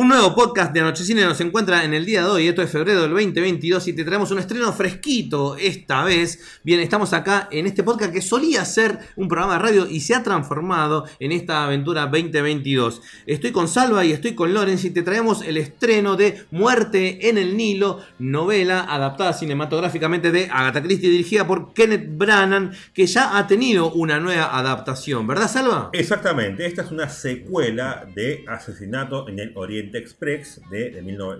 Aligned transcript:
Un 0.00 0.06
nuevo 0.06 0.32
podcast 0.32 0.72
de 0.72 0.78
Anochecine 0.78 1.24
nos 1.24 1.40
encuentra 1.40 1.82
en 1.82 1.92
el 1.92 2.06
día 2.06 2.22
de 2.22 2.30
hoy, 2.30 2.46
esto 2.46 2.62
es 2.62 2.70
febrero 2.70 3.02
del 3.02 3.10
2022 3.10 3.88
y 3.88 3.92
te 3.94 4.04
traemos 4.04 4.30
un 4.30 4.38
estreno 4.38 4.72
fresquito 4.72 5.56
esta 5.56 6.04
vez. 6.04 6.60
Bien, 6.62 6.78
estamos 6.78 7.12
acá 7.12 7.48
en 7.50 7.66
este 7.66 7.82
podcast 7.82 8.12
que 8.12 8.22
solía 8.22 8.64
ser 8.64 9.00
un 9.16 9.26
programa 9.26 9.54
de 9.54 9.58
radio 9.58 9.88
y 9.90 9.98
se 9.98 10.14
ha 10.14 10.22
transformado 10.22 11.04
en 11.18 11.32
esta 11.32 11.64
aventura 11.64 12.02
2022. 12.06 13.02
Estoy 13.26 13.50
con 13.50 13.66
Salva 13.66 14.04
y 14.04 14.12
estoy 14.12 14.36
con 14.36 14.54
Lorenz 14.54 14.84
y 14.84 14.90
te 14.90 15.02
traemos 15.02 15.42
el 15.42 15.56
estreno 15.56 16.14
de 16.14 16.44
Muerte 16.52 17.28
en 17.28 17.36
el 17.36 17.56
Nilo, 17.56 18.00
novela 18.20 18.86
adaptada 18.88 19.32
cinematográficamente 19.32 20.30
de 20.30 20.48
Agatha 20.48 20.80
Christie 20.80 21.10
dirigida 21.10 21.44
por 21.44 21.74
Kenneth 21.74 22.06
Branagh 22.16 22.70
que 22.94 23.08
ya 23.08 23.36
ha 23.36 23.48
tenido 23.48 23.90
una 23.90 24.20
nueva 24.20 24.56
adaptación, 24.56 25.26
¿verdad 25.26 25.50
Salva? 25.50 25.90
Exactamente, 25.92 26.66
esta 26.66 26.82
es 26.82 26.92
una 26.92 27.08
secuela 27.08 28.06
de 28.14 28.44
Asesinato 28.46 29.28
en 29.28 29.40
el 29.40 29.52
Oriente 29.56 29.87
Express 29.94 30.60
de, 30.70 30.90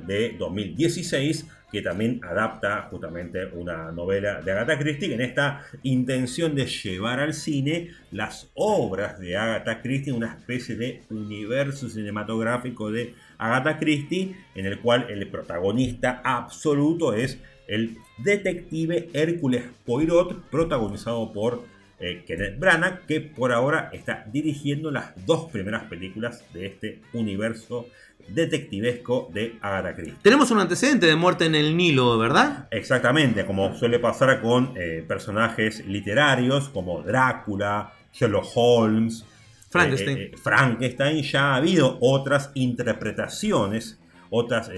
de, 0.06 0.36
2016, 0.38 1.46
que 1.70 1.82
también 1.82 2.20
adapta 2.22 2.88
justamente 2.90 3.46
una 3.52 3.92
novela 3.92 4.40
de 4.40 4.52
Agatha 4.52 4.78
Christie. 4.78 5.12
En 5.12 5.20
esta 5.20 5.62
intención 5.82 6.54
de 6.54 6.66
llevar 6.66 7.20
al 7.20 7.34
cine 7.34 7.90
las 8.10 8.50
obras 8.54 9.20
de 9.20 9.36
Agatha 9.36 9.82
Christie, 9.82 10.12
una 10.12 10.34
especie 10.38 10.76
de 10.76 11.02
universo 11.10 11.88
cinematográfico 11.88 12.90
de 12.90 13.14
Agatha 13.36 13.78
Christie, 13.78 14.34
en 14.54 14.66
el 14.66 14.78
cual 14.80 15.06
el 15.10 15.28
protagonista 15.28 16.22
absoluto 16.24 17.12
es 17.12 17.38
el 17.66 17.98
detective 18.16 19.10
Hércules 19.12 19.64
Poirot, 19.84 20.48
protagonizado 20.50 21.32
por 21.32 21.64
eh, 22.00 22.22
Kenneth 22.26 22.58
Branagh, 22.58 23.06
que 23.06 23.20
por 23.20 23.52
ahora 23.52 23.90
está 23.92 24.24
dirigiendo 24.30 24.90
las 24.90 25.26
dos 25.26 25.50
primeras 25.50 25.84
películas 25.84 26.44
de 26.54 26.66
este 26.66 27.00
universo 27.12 27.88
detectivesco 28.28 29.30
de 29.32 29.56
Agatha 29.60 29.94
Christie. 29.94 30.16
Tenemos 30.22 30.50
un 30.50 30.60
antecedente 30.60 31.06
de 31.06 31.16
muerte 31.16 31.46
en 31.46 31.54
el 31.54 31.76
Nilo, 31.76 32.18
¿verdad? 32.18 32.68
Exactamente, 32.70 33.44
como 33.46 33.74
suele 33.74 33.98
pasar 33.98 34.40
con 34.40 34.72
eh, 34.76 35.04
personajes 35.06 35.84
literarios 35.86 36.68
como 36.68 37.02
Drácula, 37.02 37.92
Sherlock 38.12 38.46
Holmes, 38.54 39.24
Frankenstein. 39.70 40.18
Eh, 40.18 40.32
Frankenstein, 40.42 41.22
ya 41.22 41.52
ha 41.52 41.56
habido 41.56 41.98
otras 42.00 42.50
interpretaciones 42.54 43.98
otras, 44.30 44.70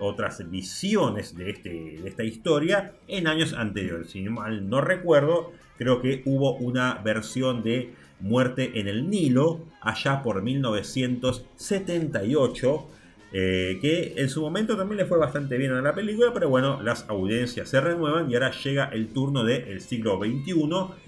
otras 0.00 0.50
visiones 0.50 1.36
de, 1.36 1.50
este, 1.50 1.70
de, 1.70 2.08
esta 2.08 2.24
historia 2.24 2.92
en 3.08 3.26
años 3.26 3.52
anteriores. 3.52 4.10
Si 4.10 4.22
mal 4.28 4.68
no 4.68 4.80
recuerdo, 4.80 5.52
creo 5.78 6.00
que 6.00 6.22
hubo 6.24 6.56
una 6.56 6.94
versión 7.04 7.62
de 7.62 7.92
Muerte 8.20 8.80
en 8.80 8.88
el 8.88 9.10
Nilo 9.10 9.60
allá 9.80 10.22
por 10.22 10.42
1978. 10.42 12.88
Eh, 13.36 13.80
que 13.82 14.14
en 14.16 14.28
su 14.28 14.42
momento 14.42 14.76
también 14.76 14.98
le 14.98 15.06
fue 15.06 15.18
bastante 15.18 15.58
bien 15.58 15.72
a 15.72 15.82
la 15.82 15.92
película, 15.92 16.30
pero 16.32 16.48
bueno, 16.48 16.80
las 16.80 17.04
audiencias 17.08 17.68
se 17.68 17.80
renuevan 17.80 18.30
y 18.30 18.34
ahora 18.34 18.52
llega 18.52 18.84
el 18.92 19.08
turno 19.08 19.42
del 19.42 19.80
siglo 19.80 20.20
XXI 20.20 20.54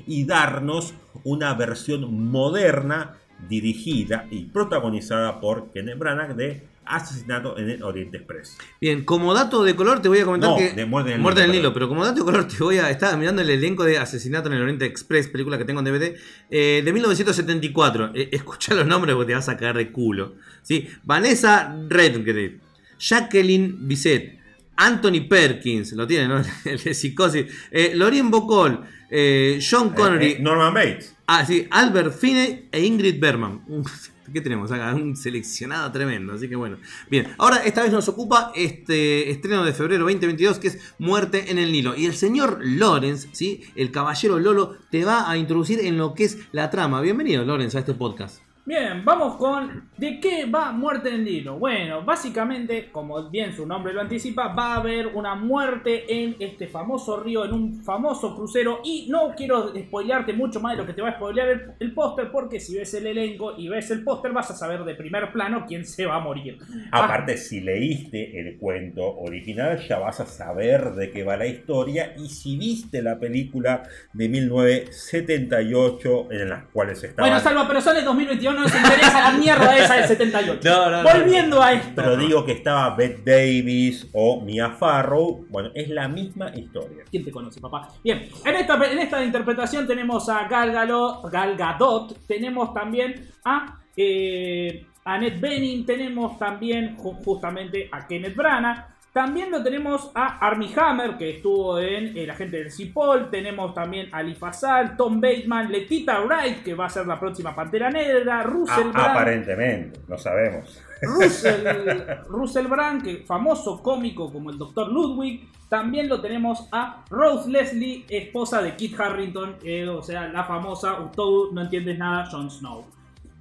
y 0.09 0.25
darnos 0.25 0.93
una 1.23 1.55
versión 1.55 2.29
moderna, 2.29 3.15
dirigida 3.49 4.27
y 4.31 4.45
protagonizada 4.45 5.41
por 5.41 5.71
Kenneth 5.71 5.99
Branagh 5.99 6.35
de 6.35 6.63
asesinato 6.87 7.59
en 7.59 7.71
el 7.71 7.83
Oriente 7.83 8.19
Express. 8.19 8.57
Bien, 8.81 9.05
como 9.05 9.35
dato 9.35 9.65
de 9.65 9.75
color 9.75 10.01
te 10.01 10.09
voy 10.09 10.21
a 10.21 10.25
comentar 10.25 10.57
que. 10.57 10.73
De 10.73 10.87
muerte 10.87 11.11
en 11.11 11.17
el, 11.17 11.23
muerte 11.23 11.47
Nilo, 11.49 11.73
pero 11.75 11.89
como 11.89 12.05
dato 12.05 12.21
de 12.21 12.25
color 12.25 12.49
te 12.49 12.63
voy 12.63 12.79
a. 12.79 12.91
Estaba 12.91 13.17
mirando 13.17 13.43
el 13.43 13.51
elenco 13.51 13.85
de 13.85 13.99
Asesinato 13.99 14.49
en 14.49 14.55
el 14.55 14.63
Oriente 14.63 14.87
Express, 14.87 15.29
película 15.29 15.59
que 15.59 15.65
tengo 15.65 15.81
en 15.81 15.87
DVD, 15.87 16.17
eh, 16.51 16.83
de 16.85 16.93
1974. 16.93 18.13
Eh, 18.15 18.29
escucha 18.33 18.75
los 18.75 18.87
nombres 18.87 19.15
porque 19.15 19.33
te 19.33 19.35
vas 19.35 19.49
a 19.49 19.57
caer 19.57 19.77
de 19.77 19.91
culo. 19.91 20.35
¿sí? 20.63 20.89
Vanessa 21.05 21.77
Redgrave, 21.89 22.61
Jacqueline 22.99 23.77
Bisset, 23.81 24.39
Anthony 24.77 25.27
Perkins, 25.29 25.93
lo 25.93 26.07
tiene, 26.07 26.29
¿no? 26.29 26.43
el 26.65 26.79
de 26.79 26.95
psicosis. 26.95 27.47
Eh, 27.71 27.93
Lorien 27.95 28.31
Bocol, 28.31 28.81
eh, 29.11 29.59
John 29.61 29.91
Connery. 29.91 30.39
Norman 30.41 30.75
Bates. 30.75 31.16
Ah, 31.29 31.45
sí, 31.45 31.67
Albert 31.73 32.15
Finney 32.15 32.69
e 32.71 32.85
Ingrid 32.85 33.19
Bergman. 33.19 33.61
¿Qué 34.33 34.41
tenemos 34.41 34.71
acá? 34.71 34.95
Un 34.95 35.17
seleccionado 35.17 35.91
tremendo, 35.91 36.35
así 36.35 36.49
que 36.49 36.55
bueno. 36.55 36.79
Bien, 37.11 37.35
ahora 37.39 37.59
esta 37.59 37.83
vez 37.83 37.93
nos 37.93 38.09
ocupa 38.09 38.53
este 38.55 39.31
estreno 39.31 39.65
de 39.65 39.73
febrero 39.73 40.05
2022 40.05 40.59
que 40.59 40.69
es 40.69 40.79
Muerte 40.99 41.51
en 41.51 41.59
el 41.59 41.73
Nilo. 41.73 41.97
Y 41.97 42.07
el 42.07 42.15
señor 42.15 42.61
Lorenz, 42.63 43.29
¿sí? 43.33 43.63
el 43.75 43.91
caballero 43.91 44.39
Lolo, 44.39 44.77
te 44.91 45.05
va 45.05 45.29
a 45.29 45.37
introducir 45.37 45.81
en 45.81 45.97
lo 45.97 46.15
que 46.15 46.25
es 46.25 46.39
la 46.53 46.71
trama. 46.71 47.01
Bienvenido, 47.01 47.45
Lorenz, 47.45 47.75
a 47.75 47.81
este 47.81 47.95
podcast. 47.95 48.46
Bien, 48.67 49.03
vamos 49.05 49.37
con 49.37 49.91
¿de 49.97 50.19
qué 50.19 50.45
va 50.45 50.73
Muerte 50.73 51.11
en 51.11 51.23
Nilo? 51.23 51.57
Bueno, 51.57 52.05
básicamente, 52.05 52.91
como 52.91 53.31
bien 53.31 53.55
su 53.55 53.65
nombre 53.65 53.93
lo 53.93 54.01
anticipa, 54.01 54.49
va 54.49 54.75
a 54.75 54.81
haber 54.81 55.07
una 55.07 55.37
muerte 55.37 56.05
en 56.09 56.35
este 56.41 56.67
famoso 56.67 57.23
río, 57.23 57.45
en 57.45 57.53
un 57.53 57.85
famoso 57.85 58.35
crucero. 58.35 58.81
Y 58.83 59.07
no 59.09 59.37
quiero 59.37 59.73
spoilearte 59.73 60.33
mucho 60.33 60.59
más 60.59 60.73
de 60.73 60.79
lo 60.79 60.87
que 60.87 60.95
te 60.95 61.03
va 61.03 61.11
a 61.11 61.15
spoilear 61.15 61.77
el, 61.79 61.95
póster, 61.95 62.33
porque 62.33 62.59
si 62.59 62.77
ves 62.77 62.93
el 62.95 63.07
elenco 63.07 63.55
y 63.57 63.69
ves 63.69 63.93
el 63.93 64.03
póster, 64.03 64.33
vas 64.33 64.51
a 64.51 64.57
saber 64.57 64.83
de 64.85 64.97
primer 64.97 65.31
plano 65.33 65.65
quién 65.67 65.85
se 65.85 66.05
va 66.05 66.17
a 66.17 66.21
morir. 66.21 66.59
Aparte, 66.91 67.37
si 67.37 67.61
leíste 67.61 68.41
el 68.41 68.59
cuento 68.59 69.17
original, 69.19 69.79
ya 69.79 70.01
vas 70.01 70.19
a 70.19 70.27
saber 70.27 70.95
de 70.95 71.13
qué 71.13 71.23
va 71.23 71.37
la 71.37 71.47
historia. 71.47 72.17
Y 72.19 72.29
si 72.29 72.59
viste 72.59 73.01
la 73.01 73.21
película 73.21 73.85
de 74.13 74.29
1978, 74.29 76.33
en 76.33 76.49
las 76.49 76.65
cuales 76.67 77.05
estaba. 77.05 77.29
Bueno, 77.29 77.41
salvo, 77.41 77.63
pero 77.69 77.81
son 77.81 77.95
de 77.95 78.03
2021 78.03 78.56
no 78.57 78.69
se 78.69 78.77
interesa 78.77 79.33
la 79.33 79.39
mierda 79.39 79.77
esa 79.77 79.95
del 79.95 80.09
78. 80.09 81.03
Volviendo 81.03 81.63
a 81.63 81.73
esto. 81.73 81.93
Pero 81.95 82.17
digo 82.17 82.45
que 82.45 82.53
estaba 82.53 82.95
Beth 82.95 83.25
Davis 83.25 84.09
o 84.13 84.41
Mia 84.41 84.71
Farrow. 84.71 85.47
Bueno, 85.49 85.71
es 85.75 85.89
la 85.89 86.09
misma 86.09 86.51
historia. 86.55 87.05
¿Quién 87.11 87.25
te 87.25 87.31
conoce, 87.31 87.61
papá? 87.61 87.89
Bien, 88.03 88.29
en 88.45 88.55
esta, 88.55 88.75
en 88.91 88.99
esta 88.99 89.25
interpretación 89.25 89.87
tenemos 89.87 90.29
a 90.29 90.49
Gal, 90.49 90.73
Gal 90.73 91.57
Gadot, 91.57 92.27
tenemos 92.27 92.73
también 92.75 93.29
a... 93.45 93.79
Eh, 93.97 94.87
Annette 95.07 95.41
Bening, 95.41 95.87
tenemos 95.87 96.37
también 96.37 96.97
justamente 96.97 97.89
a 97.93 98.09
Kenneth 98.09 98.35
Branagh, 98.35 98.96
también 99.17 99.51
lo 99.51 99.63
tenemos 99.63 100.11
a 100.15 100.47
Armie 100.47 100.71
Hammer, 100.77 101.17
que 101.17 101.37
estuvo 101.37 101.79
en 101.79 102.19
El 102.19 102.29
agente 102.29 102.59
del 102.59 102.71
Cipol. 102.71 103.31
Tenemos 103.31 103.73
también 103.73 104.11
a 104.13 104.23
Lee 104.23 104.35
Fasal, 104.35 104.95
Tom 104.95 105.23
Bateman, 105.23 105.73
Letita 105.73 106.21
Wright, 106.21 106.63
que 106.63 106.75
va 106.75 106.85
a 106.85 106.91
ser 106.91 107.07
la 107.07 107.19
próxima 107.19 107.57
Pantera 107.57 107.89
Negra, 107.89 108.43
Russell 108.43 108.91
Brand. 108.91 109.13
Aparentemente, 109.13 110.01
no 110.07 110.19
sabemos. 110.19 110.83
Russell, 112.29 112.67
Brand, 112.67 113.03
que 113.03 113.25
famoso 113.25 113.83
cómico 113.83 114.31
como 114.31 114.51
el 114.51 114.59
Dr. 114.59 114.89
Ludwig. 114.89 115.49
También 115.71 116.11
lo 116.11 116.21
tenemos 116.21 116.69
a 116.71 117.03
Rose 117.09 117.49
Leslie, 117.49 118.05
esposa 118.11 118.61
de 118.61 118.77
Kit 118.77 119.01
Harrington, 119.01 119.57
eh, 119.65 119.89
o 119.89 120.03
sea, 120.03 120.29
la 120.29 120.45
famosa, 120.45 120.95
tú 121.17 121.49
no 121.55 121.63
entiendes 121.63 121.97
nada, 121.97 122.29
Jon 122.31 122.51
Snow. 122.51 122.85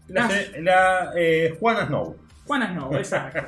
La, 0.08 1.12
eh, 1.18 1.58
Juana 1.60 1.86
Snow. 1.86 2.16
Juana 2.46 2.72
Snow, 2.72 2.94
exacto. 2.98 3.42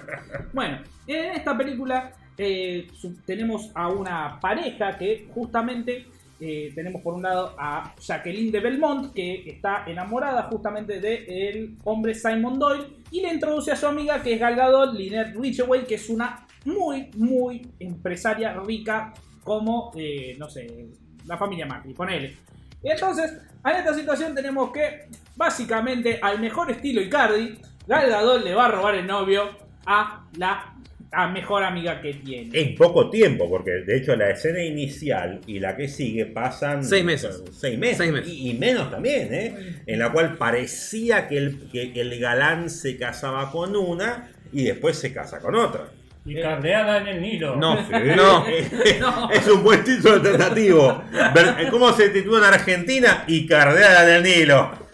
bueno, 0.53 0.79
en 1.05 1.35
esta 1.35 1.57
película 1.57 2.11
eh, 2.37 2.87
tenemos 3.25 3.71
a 3.73 3.89
una 3.89 4.39
pareja 4.39 4.97
que 4.97 5.27
justamente 5.33 6.05
eh, 6.39 6.71
tenemos 6.75 7.01
por 7.01 7.15
un 7.15 7.23
lado 7.23 7.55
a 7.57 7.95
Jacqueline 7.99 8.51
de 8.51 8.59
Belmont, 8.59 9.13
que 9.13 9.49
está 9.49 9.83
enamorada 9.87 10.43
justamente 10.43 10.99
del 10.99 11.77
hombre 11.83 12.13
Simon 12.13 12.59
Doyle, 12.59 12.85
y 13.09 13.21
le 13.21 13.33
introduce 13.33 13.71
a 13.71 13.75
su 13.75 13.87
amiga 13.87 14.21
que 14.21 14.33
es 14.33 14.39
Gal 14.39 14.55
Gadot, 14.55 14.93
Lynette 14.93 15.35
Ridgeway, 15.35 15.85
que 15.85 15.95
es 15.95 16.09
una 16.09 16.45
muy, 16.65 17.09
muy 17.15 17.65
empresaria 17.79 18.53
rica 18.53 19.13
como, 19.43 19.91
eh, 19.95 20.35
no 20.37 20.49
sé, 20.49 20.89
la 21.25 21.37
familia 21.37 21.65
Macri, 21.65 21.93
ponele. 21.93 22.37
Y 22.83 22.91
entonces, 22.91 23.33
en 23.65 23.75
esta 23.75 23.93
situación 23.93 24.35
tenemos 24.35 24.71
que, 24.71 25.07
básicamente, 25.35 26.19
al 26.21 26.39
mejor 26.39 26.69
estilo 26.69 27.01
Icardi, 27.01 27.57
Gal 27.87 28.09
Gadot 28.09 28.43
le 28.43 28.53
va 28.53 28.65
a 28.65 28.71
robar 28.71 28.95
el 28.95 29.07
novio 29.07 29.49
a 29.85 30.25
la 30.37 30.73
mejor 31.27 31.63
amiga 31.63 32.01
que 32.01 32.15
tiene. 32.15 32.49
En 32.53 32.75
poco 32.75 33.09
tiempo, 33.09 33.49
porque 33.49 33.71
de 33.71 33.97
hecho 33.97 34.15
la 34.15 34.29
escena 34.29 34.61
inicial 34.61 35.39
y 35.47 35.59
la 35.59 35.75
que 35.75 35.87
sigue 35.87 36.25
pasan 36.25 36.83
seis 36.83 37.05
meses. 37.05 37.43
Seis 37.51 37.79
meses. 37.79 38.27
Y, 38.27 38.53
menos 38.55 38.91
también, 38.91 39.33
¿eh? 39.33 39.81
En 39.85 39.99
la 39.99 40.11
cual 40.11 40.35
parecía 40.35 41.27
que 41.27 41.37
el, 41.37 41.69
que 41.71 41.93
el 41.95 42.19
galán 42.19 42.69
se 42.69 42.97
casaba 42.97 43.51
con 43.51 43.75
una 43.75 44.31
y 44.51 44.65
después 44.65 44.97
se 44.97 45.13
casa 45.13 45.39
con 45.39 45.55
otra. 45.55 45.85
Y 46.25 46.41
cardeada 46.41 46.97
en 46.97 47.07
el 47.07 47.21
Nilo. 47.21 47.55
No, 47.55 47.75
no. 47.89 48.45
Es 49.31 49.47
un 49.47 49.63
buen 49.63 49.81
título 49.85 50.15
alternativo. 50.15 51.03
¿Cómo 51.71 51.93
se 51.93 52.09
titula 52.09 52.39
en 52.39 52.53
Argentina? 52.53 53.23
Y 53.27 53.47
cardeada 53.47 54.03
en 54.03 54.15
el 54.17 54.23
Nilo. 54.23 54.86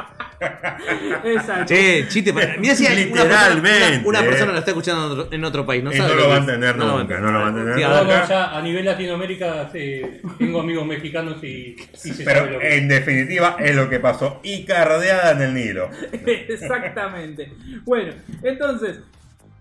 Exacto. 1.23 1.65
Che, 1.73 2.07
chiste. 2.07 2.33
Mira 2.59 2.75
si 2.75 2.87
Literalmente. 2.87 4.07
Una, 4.07 4.21
persona, 4.21 4.51
lo 4.51 4.59
está 4.59 4.71
escuchando 4.71 5.27
en 5.31 5.43
otro 5.43 5.65
país. 5.65 5.83
No, 5.83 5.91
no 5.91 6.15
lo 6.15 6.29
va 6.29 6.35
a 6.35 6.39
entender 6.39 6.75
nunca. 6.75 7.19
No 7.19 7.31
lo 7.31 7.39
va 7.39 7.45
a 7.45 7.49
entender 7.49 7.75
nunca. 7.77 8.57
a 8.57 8.61
nivel 8.61 8.85
Latinoamérica 8.85 9.69
tengo 9.71 10.59
amigos 10.59 10.85
mexicanos 10.85 11.43
y, 11.43 11.75
se 11.93 12.23
Pero 12.23 12.61
en 12.61 12.87
definitiva 12.87 13.57
es 13.59 13.75
lo 13.75 13.89
que 13.89 13.99
pasó. 13.99 14.39
Y 14.43 14.65
cardeada 14.65 15.31
en 15.31 15.41
el 15.41 15.53
Nilo. 15.53 15.89
Exactamente. 16.11 17.51
Bueno, 17.83 18.13
entonces. 18.41 18.99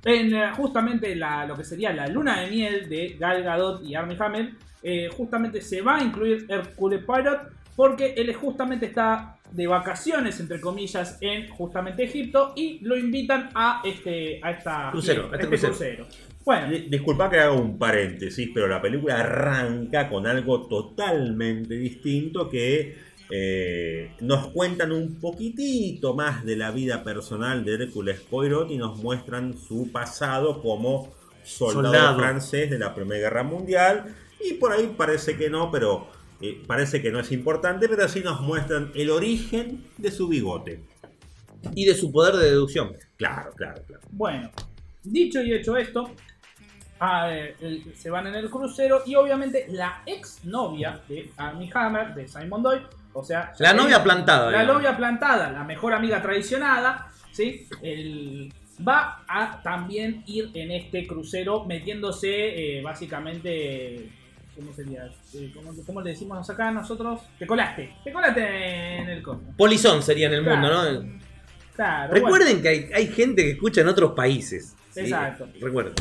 en 0.04 0.34
eh, 0.34 0.50
justamente 0.56 1.14
la, 1.14 1.46
lo 1.46 1.56
que 1.56 1.64
sería 1.64 1.92
la 1.92 2.08
luna 2.08 2.40
de 2.40 2.50
miel 2.50 2.88
de 2.88 3.16
Gal 3.18 3.42
Gadot 3.42 3.84
y 3.84 3.94
Armie 3.94 4.16
Hammer, 4.18 4.50
eh, 4.82 5.08
justamente 5.16 5.60
se 5.60 5.80
va 5.80 5.96
a 5.96 6.02
incluir 6.02 6.46
Hercule 6.48 6.98
Poirot 6.98 7.61
porque 7.76 8.14
él 8.16 8.32
justamente 8.34 8.86
está 8.86 9.38
de 9.50 9.66
vacaciones, 9.66 10.40
entre 10.40 10.60
comillas, 10.60 11.18
en 11.20 11.48
justamente 11.50 12.04
Egipto 12.04 12.52
y 12.56 12.78
lo 12.82 12.96
invitan 12.96 13.50
a 13.54 13.82
este 13.84 14.40
a 14.42 14.50
esta 14.52 14.88
Crucero, 14.92 15.28
a 15.32 15.36
este 15.36 15.46
crucero. 15.48 16.06
Bueno, 16.44 16.70
Di- 16.70 16.88
Disculpa 16.88 17.28
que 17.30 17.38
haga 17.38 17.52
un 17.52 17.78
paréntesis, 17.78 18.50
pero 18.52 18.66
la 18.66 18.80
película 18.80 19.20
arranca 19.20 20.08
con 20.08 20.26
algo 20.26 20.66
totalmente 20.66 21.74
distinto 21.74 22.48
que 22.48 22.96
eh, 23.30 24.10
nos 24.20 24.48
cuentan 24.48 24.92
un 24.92 25.16
poquitito 25.20 26.14
más 26.14 26.44
de 26.44 26.56
la 26.56 26.70
vida 26.70 27.02
personal 27.04 27.64
de 27.64 27.74
Hércules 27.74 28.20
Poirot 28.20 28.70
y 28.70 28.76
nos 28.76 28.98
muestran 29.02 29.54
su 29.56 29.90
pasado 29.92 30.60
como 30.62 31.12
soldado, 31.44 31.84
Soldado. 31.94 32.18
francés 32.18 32.70
de 32.70 32.78
la 32.78 32.94
Primera 32.94 33.20
Guerra 33.20 33.42
Mundial. 33.42 34.14
Y 34.40 34.54
por 34.54 34.72
ahí 34.72 34.92
parece 34.96 35.36
que 35.36 35.48
no, 35.48 35.70
pero 35.70 36.08
eh, 36.42 36.62
parece 36.66 37.00
que 37.00 37.10
no 37.10 37.20
es 37.20 37.30
importante, 37.32 37.88
pero 37.88 38.08
sí 38.08 38.20
nos 38.20 38.40
muestran 38.40 38.90
el 38.94 39.10
origen 39.10 39.84
de 39.98 40.10
su 40.10 40.28
bigote. 40.28 40.80
Y 41.74 41.84
de 41.84 41.94
su 41.94 42.10
poder 42.10 42.34
de 42.36 42.46
deducción. 42.50 42.92
Claro, 43.16 43.52
claro, 43.54 43.80
claro. 43.86 44.02
Bueno, 44.10 44.50
dicho 45.04 45.40
y 45.42 45.54
hecho 45.54 45.76
esto, 45.76 46.10
a 46.98 47.26
ver, 47.26 47.56
el- 47.60 47.94
se 47.94 48.10
van 48.10 48.26
en 48.26 48.34
el 48.34 48.50
crucero 48.50 49.02
y 49.06 49.14
obviamente 49.14 49.66
la 49.70 50.02
ex 50.06 50.44
novia 50.44 51.00
de 51.08 51.30
Armie 51.36 51.70
Hammer, 51.72 52.14
de 52.14 52.26
Simon 52.26 52.62
Doyle, 52.62 52.82
o 53.12 53.22
sea... 53.24 53.52
La 53.60 53.72
novia 53.72 54.02
plantada, 54.02 54.50
La 54.50 54.60
digamos. 54.62 54.74
novia 54.82 54.96
plantada, 54.96 55.50
la 55.52 55.62
mejor 55.64 55.92
amiga 55.94 56.20
traicionada, 56.20 57.10
¿sí? 57.30 57.66
El- 57.80 58.52
va 58.86 59.22
a 59.28 59.62
también 59.62 60.24
ir 60.26 60.50
en 60.54 60.72
este 60.72 61.06
crucero 61.06 61.64
metiéndose 61.64 62.78
eh, 62.78 62.82
básicamente... 62.82 64.10
¿Cómo 64.56 64.72
sería? 64.74 65.06
Eh, 65.34 65.50
¿Cómo, 65.54 65.72
cómo 65.86 66.00
le 66.02 66.10
decimos 66.10 66.48
acá 66.50 66.70
nosotros? 66.70 67.20
Te 67.38 67.46
colaste, 67.46 67.94
te 68.04 68.12
colaste 68.12 68.96
en 68.98 69.08
el 69.08 69.22
coso. 69.22 69.40
Polizón 69.56 70.02
sería 70.02 70.26
en 70.26 70.34
el 70.34 70.42
Claro. 70.44 70.60
mundo, 70.60 71.02
¿no? 71.02 71.18
Claro, 71.74 72.10
bueno. 72.10 72.26
Recuerden 72.26 72.60
que 72.62 72.68
hay, 72.68 72.90
hay 72.94 73.06
gente 73.06 73.42
que 73.42 73.50
escucha 73.52 73.80
en 73.80 73.88
otros 73.88 74.12
países. 74.12 74.74
¿sí? 74.90 75.00
Exacto. 75.00 75.48
Recuerden. 75.60 75.94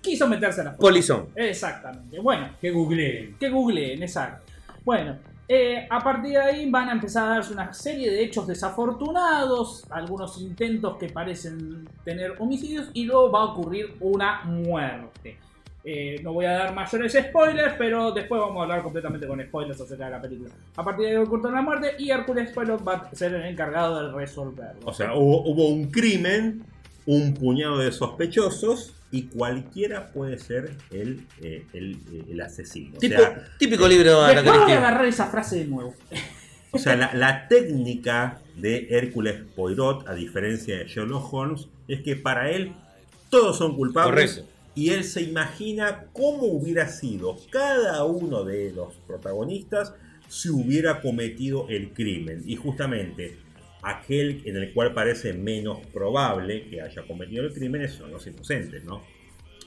quiso 0.00 0.26
meterse 0.28 0.60
en 0.60 0.66
la 0.66 0.70
foto. 0.72 0.82
Polizón. 0.82 1.28
Exactamente. 1.34 2.20
Bueno, 2.20 2.48
Que 2.60 2.70
googleen. 2.70 3.36
que 3.38 3.50
googleen, 3.50 4.02
exacto. 4.02 4.44
Bueno, 4.84 5.18
eh, 5.48 5.86
a 5.90 5.98
partir 5.98 6.30
de 6.30 6.38
ahí 6.38 6.70
van 6.70 6.88
a 6.88 6.92
empezar 6.92 7.24
a 7.26 7.34
darse 7.34 7.52
una 7.52 7.72
serie 7.74 8.10
de 8.10 8.22
hechos 8.22 8.46
desafortunados, 8.46 9.84
algunos 9.90 10.40
intentos 10.40 10.96
que 10.96 11.08
parecen 11.08 11.88
tener 12.04 12.34
homicidios 12.38 12.88
y 12.94 13.04
luego 13.04 13.30
va 13.32 13.40
a 13.40 13.44
ocurrir 13.46 13.96
una 14.00 14.42
muerte. 14.44 15.38
Eh, 15.82 16.20
no 16.22 16.34
voy 16.34 16.44
a 16.44 16.50
dar 16.52 16.74
mayores 16.74 17.12
spoilers, 17.14 17.74
pero 17.78 18.12
después 18.12 18.38
vamos 18.40 18.58
a 18.58 18.62
hablar 18.64 18.82
completamente 18.82 19.26
con 19.26 19.40
spoilers 19.42 19.80
acerca 19.80 20.04
de 20.06 20.10
la 20.10 20.20
película. 20.20 20.50
A 20.76 20.84
partir 20.84 21.06
de 21.06 21.10
ahí 21.12 21.16
ocurre 21.16 21.48
una 21.48 21.62
muerte 21.62 21.94
y 21.98 22.10
Hércules 22.10 22.50
Poirot 22.50 22.86
va 22.86 22.94
a 23.10 23.14
ser 23.14 23.32
el 23.34 23.46
encargado 23.46 24.06
de 24.08 24.12
resolverlo. 24.14 24.80
O 24.84 24.92
sea, 24.92 25.14
hubo, 25.14 25.42
hubo 25.48 25.68
un 25.70 25.90
crimen, 25.90 26.62
un 27.06 27.32
puñado 27.34 27.78
de 27.78 27.92
sospechosos 27.92 28.94
y 29.10 29.22
cualquiera 29.24 30.08
puede 30.12 30.38
ser 30.38 30.72
el, 30.90 31.26
eh, 31.40 31.64
el, 31.72 31.94
eh, 32.12 32.24
el 32.30 32.40
asesino. 32.42 32.96
O 32.96 33.00
Tipo- 33.00 33.16
sea, 33.16 33.42
típico 33.58 33.88
libro 33.88 34.22
Después 34.26 34.58
voy 34.60 34.72
a 34.72 34.78
agarrar 34.78 35.06
esa 35.06 35.26
frase 35.28 35.60
de 35.60 35.64
nuevo. 35.64 35.94
o 36.72 36.78
sea, 36.78 36.94
la, 36.94 37.14
la 37.14 37.48
técnica 37.48 38.38
de 38.54 38.86
Hércules 38.90 39.40
Poirot, 39.56 40.06
a 40.06 40.14
diferencia 40.14 40.76
de 40.78 40.84
Sherlock 40.84 41.32
Holmes, 41.32 41.68
es 41.88 42.02
que 42.02 42.16
para 42.16 42.50
él 42.50 42.74
todos 43.30 43.56
son 43.56 43.74
culpables. 43.76 44.44
Y 44.74 44.90
él 44.90 45.04
se 45.04 45.22
imagina 45.22 46.06
cómo 46.12 46.44
hubiera 46.44 46.88
sido 46.88 47.36
cada 47.50 48.04
uno 48.04 48.44
de 48.44 48.72
los 48.72 48.94
protagonistas 49.06 49.94
si 50.28 50.48
hubiera 50.48 51.00
cometido 51.00 51.66
el 51.68 51.92
crimen. 51.92 52.42
Y 52.46 52.56
justamente 52.56 53.36
aquel 53.82 54.42
en 54.44 54.56
el 54.56 54.72
cual 54.72 54.94
parece 54.94 55.32
menos 55.32 55.78
probable 55.92 56.68
que 56.68 56.80
haya 56.80 57.02
cometido 57.02 57.44
el 57.44 57.52
crimen 57.52 57.88
son 57.88 58.12
los 58.12 58.26
inocentes, 58.26 58.84
¿no? 58.84 59.02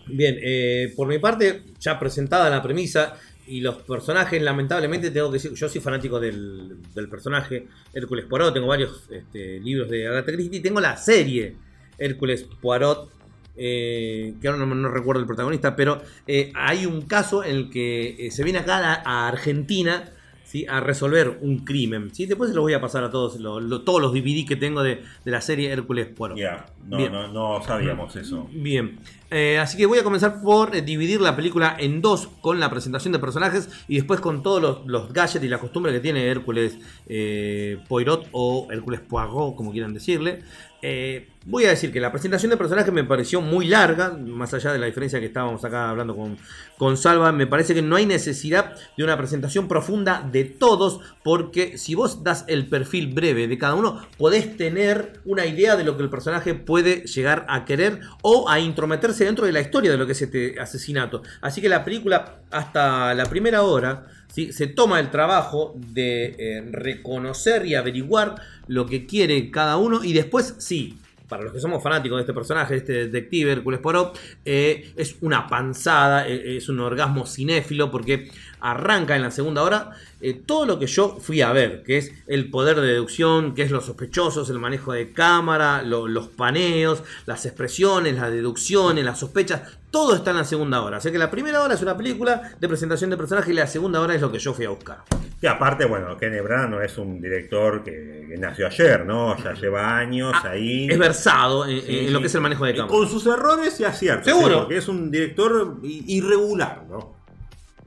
Bien, 0.08 0.38
eh, 0.42 0.94
por 0.96 1.08
mi 1.08 1.18
parte, 1.18 1.64
ya 1.80 1.98
presentada 1.98 2.50
la 2.50 2.62
premisa 2.62 3.16
y 3.48 3.62
los 3.62 3.78
personajes, 3.84 4.42
lamentablemente 4.42 5.12
tengo 5.12 5.30
que 5.30 5.34
decir, 5.34 5.54
yo 5.54 5.70
soy 5.70 5.82
fanático 5.82 6.20
del, 6.20 6.82
del 6.94 7.10
personaje 7.10 7.68
Hércules 7.94 8.26
Poirot, 8.26 8.54
tengo 8.54 8.68
varios 8.68 9.10
este, 9.10 9.60
libros 9.60 9.90
de 9.90 10.08
Agatha 10.08 10.32
Christie, 10.32 10.62
tengo 10.62 10.80
la 10.80 10.98
serie 10.98 11.56
Hércules 11.98 12.46
Poirot, 12.62 13.10
eh, 13.56 14.34
que 14.42 14.48
ahora 14.48 14.66
no, 14.66 14.74
no 14.76 14.90
recuerdo 14.90 15.22
el 15.22 15.28
protagonista, 15.28 15.76
pero 15.76 16.02
eh, 16.28 16.52
hay 16.56 16.86
un 16.86 17.04
caso 17.04 17.44
en 17.44 17.56
el 17.56 17.70
que 17.70 18.28
eh, 18.28 18.32
se 18.32 18.44
viene 18.44 18.60
acá 18.60 18.78
a, 18.78 19.02
a 19.06 19.28
Argentina 19.28 20.10
¿sí? 20.44 20.66
a 20.68 20.80
resolver 20.80 21.38
un 21.42 21.60
crimen. 21.60 22.14
¿sí? 22.14 22.26
Después 22.26 22.50
se 22.50 22.56
los 22.56 22.64
voy 22.64 22.74
a 22.74 22.82
pasar 22.82 23.04
a 23.04 23.10
todos, 23.12 23.40
lo- 23.40 23.60
lo- 23.60 23.82
todos 23.82 24.02
los 24.02 24.14
DVD 24.14 24.46
que 24.48 24.56
tengo 24.56 24.82
de, 24.84 25.02
de 25.26 25.32
la 25.32 25.42
serie 25.42 25.72
Hércules 25.72 26.08
Poirot. 26.08 26.38
Ya, 26.38 26.66
no, 26.88 26.98
Bien. 26.98 27.12
no, 27.12 27.28
no 27.32 27.64
sabíamos 27.64 28.16
eso. 28.16 28.48
Bien, 28.52 29.00
Eh, 29.36 29.58
así 29.58 29.78
que 29.78 29.88
voy 29.88 29.98
a 29.98 30.04
comenzar 30.04 30.42
por 30.44 30.72
dividir 30.84 31.20
la 31.20 31.36
película 31.36 31.76
en 31.80 32.02
dos 32.04 32.28
con 32.42 32.60
la 32.60 32.70
presentación 32.70 33.14
de 33.14 33.18
personajes 33.20 33.68
y 33.88 33.96
después 33.96 34.20
con 34.20 34.44
todos 34.44 34.62
los, 34.62 34.86
los 34.86 35.12
gadgets 35.12 35.44
y 35.44 35.48
la 35.48 35.58
costumbre 35.58 35.92
que 35.92 36.00
tiene 36.00 36.28
Hércules 36.28 36.78
eh, 37.08 37.80
Poirot 37.88 38.28
o 38.32 38.68
Hércules 38.72 39.00
Poirot, 39.00 39.56
como 39.56 39.72
quieran 39.72 39.92
decirle. 39.94 40.44
Eh, 40.86 41.30
voy 41.46 41.64
a 41.64 41.70
decir 41.70 41.94
que 41.94 42.02
la 42.02 42.12
presentación 42.12 42.50
de 42.50 42.58
personajes 42.58 42.92
me 42.92 43.06
pareció 43.06 43.40
muy 43.40 43.66
larga, 43.68 44.10
más 44.10 44.54
allá 44.54 44.74
de 44.74 44.80
la 44.80 44.86
diferencia 44.86 45.22
que 45.22 45.28
estábamos 45.28 45.64
acá 45.64 45.90
hablando 45.90 46.14
con, 46.14 46.38
con 46.78 46.98
Salva, 46.98 47.32
me 47.32 47.48
parece 47.48 47.74
que 47.74 47.82
no 47.82 47.96
hay 47.96 48.06
necesidad 48.06 48.76
de 48.98 49.04
una 49.06 49.18
presentación 49.18 49.70
profunda 49.70 50.28
de 50.30 50.44
todos, 50.44 51.00
porque 51.24 51.78
si 51.78 51.96
vos 51.96 52.26
das 52.26 52.44
el 52.50 52.68
perfil 52.68 53.14
breve 53.14 53.48
de 53.48 53.58
cada 53.58 53.76
uno, 53.76 54.06
podés 54.18 54.58
tener 54.58 55.22
una 55.24 55.46
idea 55.46 55.78
de 55.78 55.86
lo 55.86 55.96
que 55.96 56.04
el 56.04 56.10
personaje 56.10 56.54
puede 56.54 57.06
llegar 57.06 57.46
a 57.48 57.64
querer 57.64 58.02
o 58.22 58.50
a 58.50 58.60
intrometerse 58.60 59.24
dentro 59.24 59.46
de 59.46 59.54
la 59.54 59.62
historia 59.62 59.90
de 59.90 59.98
lo 59.98 60.06
que 60.06 60.12
es 60.12 60.22
este 60.22 60.60
asesinato. 60.60 61.22
Así 61.40 61.62
que 61.62 61.70
la 61.70 61.86
película, 61.86 62.40
hasta 62.52 63.14
la 63.14 63.28
primera 63.28 63.62
hora, 63.64 64.08
¿sí? 64.34 64.52
se 64.52 64.68
toma 64.68 65.00
el 65.00 65.12
trabajo 65.12 65.76
de 65.76 66.36
eh, 66.38 66.64
reconocer 66.72 67.66
y 67.66 67.76
averiguar 67.76 68.36
lo 68.68 68.86
que 68.86 69.06
quiere 69.06 69.52
cada 69.52 69.78
uno 69.78 70.04
y 70.04 70.14
después 70.14 70.56
sí. 70.58 70.98
Para 71.30 71.44
los 71.46 71.54
que 71.54 71.60
somos 71.62 71.82
fanáticos 71.82 72.18
de 72.18 72.22
este 72.22 72.34
personaje, 72.34 72.74
de 72.74 72.80
este 72.80 72.94
detective 73.08 73.54
Hércules 73.54 73.80
Poirot, 73.80 74.20
eh, 74.46 74.94
es 74.96 75.16
una 75.22 75.48
panzada, 75.48 76.28
eh, 76.28 76.58
es 76.58 76.70
un 76.70 76.80
orgasmo 76.80 77.26
cinéfilo 77.26 77.90
porque 77.90 78.30
arranca 78.64 79.16
en 79.16 79.22
la 79.22 79.30
segunda 79.32 79.62
hora 79.62 79.92
eh, 80.22 80.34
todo 80.46 80.66
lo 80.66 80.80
que 80.80 80.88
yo 80.88 81.18
fui 81.20 81.42
a 81.42 81.52
ver, 81.52 81.84
que 81.84 81.98
es 81.98 82.14
el 82.28 82.50
poder 82.50 82.80
de 82.80 82.88
deducción, 82.88 83.54
que 83.56 83.62
es 83.64 83.72
los 83.72 83.86
sospechosos, 83.86 84.50
el 84.50 84.58
manejo 84.58 84.94
de 84.94 85.12
cámara, 85.12 85.82
lo- 85.84 86.08
los 86.08 86.30
paneos, 86.30 87.04
las 87.26 87.46
expresiones, 87.46 88.16
las 88.16 88.32
deducciones, 88.32 89.04
las 89.04 89.20
sospechas, 89.20 89.62
todo 89.92 90.16
está 90.16 90.32
en 90.32 90.38
la 90.38 90.46
segunda 90.46 90.82
hora. 90.82 90.98
Así 90.98 91.12
que 91.12 91.18
la 91.20 91.30
primera 91.30 91.62
hora 91.62 91.74
es 91.76 91.82
una 91.82 91.96
película 91.98 92.54
de 92.60 92.68
presentación 92.68 93.10
de 93.10 93.18
personajes 93.18 93.50
y 93.52 93.54
la 93.54 93.68
segunda 93.68 94.00
hora 94.00 94.16
es 94.16 94.22
lo 94.22 94.32
que 94.32 94.40
yo 94.40 94.54
fui 94.54 94.66
a 94.66 94.70
buscar. 94.70 95.04
Y 95.42 95.46
aparte, 95.46 95.84
bueno, 95.86 96.18
Kenneth 96.18 96.44
Branagh 96.44 96.70
no 96.70 96.82
es 96.82 96.98
un 96.98 97.20
director 97.22 97.84
que, 97.84 98.26
que 98.30 98.38
nació 98.38 98.66
ayer, 98.68 99.06
¿no? 99.06 99.38
Ya 99.44 99.54
lleva 99.54 99.98
años 99.98 100.32
Ah, 100.34 100.52
ahí. 100.52 100.88
Es 100.90 100.98
versado 100.98 101.66
en, 101.68 101.82
Sí, 101.82 101.98
en 102.00 102.06
sí. 102.08 102.12
lo 102.14 102.22
que 102.22 102.28
es 102.28 102.36
el 102.36 102.42
manejo 102.42 102.64
de 102.66 102.76
cámara. 102.76 102.88
Con 102.98 103.10
sus 103.10 103.26
errores 103.28 103.78
y 103.82 103.84
aciertos. 103.84 104.26
Seguro. 104.26 104.60
porque 104.60 104.78
es 104.78 104.88
un 104.88 105.12
director 105.12 105.80
irregular, 105.84 106.84
¿no? 106.90 107.23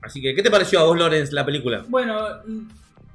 Así 0.07 0.23
que, 0.23 0.35
¿qué 0.35 0.43
te 0.43 0.51
pareció 0.51 0.81
a 0.81 0.85
vos, 0.85 0.97
Lorenz, 0.97 1.33
la 1.33 1.45
película? 1.45 1.85
Bueno, 1.89 2.17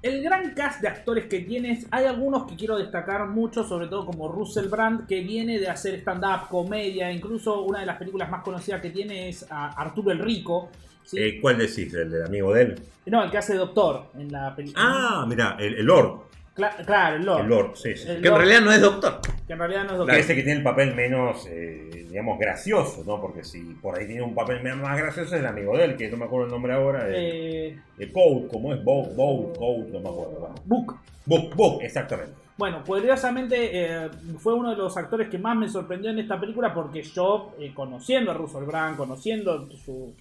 el 0.01 0.21
gran 0.21 0.53
cast 0.53 0.81
de 0.81 0.89
actores 0.89 1.25
que 1.25 1.39
tienes, 1.39 1.88
hay 1.89 2.05
algunos 2.05 2.45
que 2.45 2.55
quiero 2.57 2.77
destacar 2.77 3.27
mucho, 3.27 3.63
sobre 3.63 3.88
todo 3.88 4.05
como 4.05 4.27
Russell 4.27 4.67
Brand, 4.67 5.07
que 5.07 5.21
viene 5.21 5.57
de 5.57 5.69
hacer 5.69 5.95
stand-up, 5.95 6.50
comedia, 6.50 7.12
incluso 7.12 7.62
una 7.62 7.79
de 7.79 7.86
las 7.86 7.98
películas 7.98 8.29
más 8.29 8.43
conocidas 8.43 8.81
que 8.81 8.89
tiene 8.89 9.29
es 9.29 9.45
a 9.50 9.69
Arturo 9.69 10.12
el 10.12 10.19
Rico. 10.19 10.69
¿sí? 11.05 11.17
Eh, 11.17 11.39
¿Cuál 11.39 11.60
decís? 11.60 11.93
¿El 11.93 12.12
del 12.12 12.25
amigo 12.25 12.53
de 12.53 12.62
él? 12.62 12.79
no, 13.05 13.24
el 13.24 13.31
que 13.31 13.38
hace 13.38 13.55
doctor 13.55 14.07
en 14.17 14.31
la 14.31 14.55
película. 14.55 14.83
Ah, 14.86 15.25
mira, 15.27 15.55
el, 15.60 15.75
el 15.75 15.86
Lord. 15.86 16.24
Cla- 16.55 16.86
claro, 16.86 17.15
el 17.15 17.25
Lord. 17.25 17.41
El 17.41 17.48
Lord, 17.48 17.72
sí, 17.75 17.96
sí. 17.96 18.10
El 18.10 18.22
Que 18.22 18.27
en 18.27 18.36
realidad 18.36 18.62
no 18.62 18.72
es 18.74 18.81
doctor. 18.81 19.22
que 19.48 19.53
en 19.53 19.60
realidad 19.60 19.84
no 19.86 19.91
es 19.91 19.98
doctor. 20.00 20.15
ese 20.17 20.36
que 20.36 20.43
tiene 20.43 20.58
el 20.60 20.63
papel 20.63 20.93
menos, 20.96 21.48
eh, 21.50 22.05
digamos, 22.10 22.38
gracioso, 22.38 23.03
¿no? 23.05 23.22
Porque 23.22 23.43
si 23.43 23.62
por 23.81 23.98
ahí 23.98 24.05
tiene 24.05 24.22
un 24.22 24.36
papel 24.36 24.62
más 24.75 24.98
gracioso 24.98 25.34
es 25.36 25.39
el 25.41 25.46
amigo 25.48 25.77
de 25.77 25.86
él, 25.86 25.96
que 25.98 26.10
no 26.10 26.17
me 26.17 26.25
acuerdo 26.25 26.48
el 26.48 26.51
nombre 26.51 26.74
ahora. 26.74 27.08
El, 27.08 27.15
Eh, 27.15 27.79
el 28.00 28.12
Code, 28.12 28.48
¿cómo 28.51 28.74
es? 28.74 28.84
Bow, 28.84 29.13
Bow, 29.15 29.53
Code, 29.53 29.89
no 29.91 30.00
me 30.01 30.10
acuerdo. 30.10 30.55
Book. 30.65 30.96
Book, 31.25 31.55
Book, 31.55 31.81
exactamente. 31.84 32.34
Bueno, 32.58 32.84
curiosamente 32.86 33.55
eh, 33.74 34.10
fue 34.38 34.53
uno 34.53 34.72
de 34.72 34.75
los 34.75 34.96
actores 34.98 35.29
que 35.29 35.38
más 35.39 35.55
me 35.55 35.70
sorprendió 35.70 36.12
en 36.12 36.20
esta 36.20 36.39
película 36.39 36.74
porque 36.74 37.01
yo, 37.01 37.53
eh, 37.60 37.72
conociendo 37.74 38.29
a 38.31 38.34
Russell 38.34 38.65
Brand, 38.65 38.98
conociendo 38.98 39.67
su, 39.84 40.13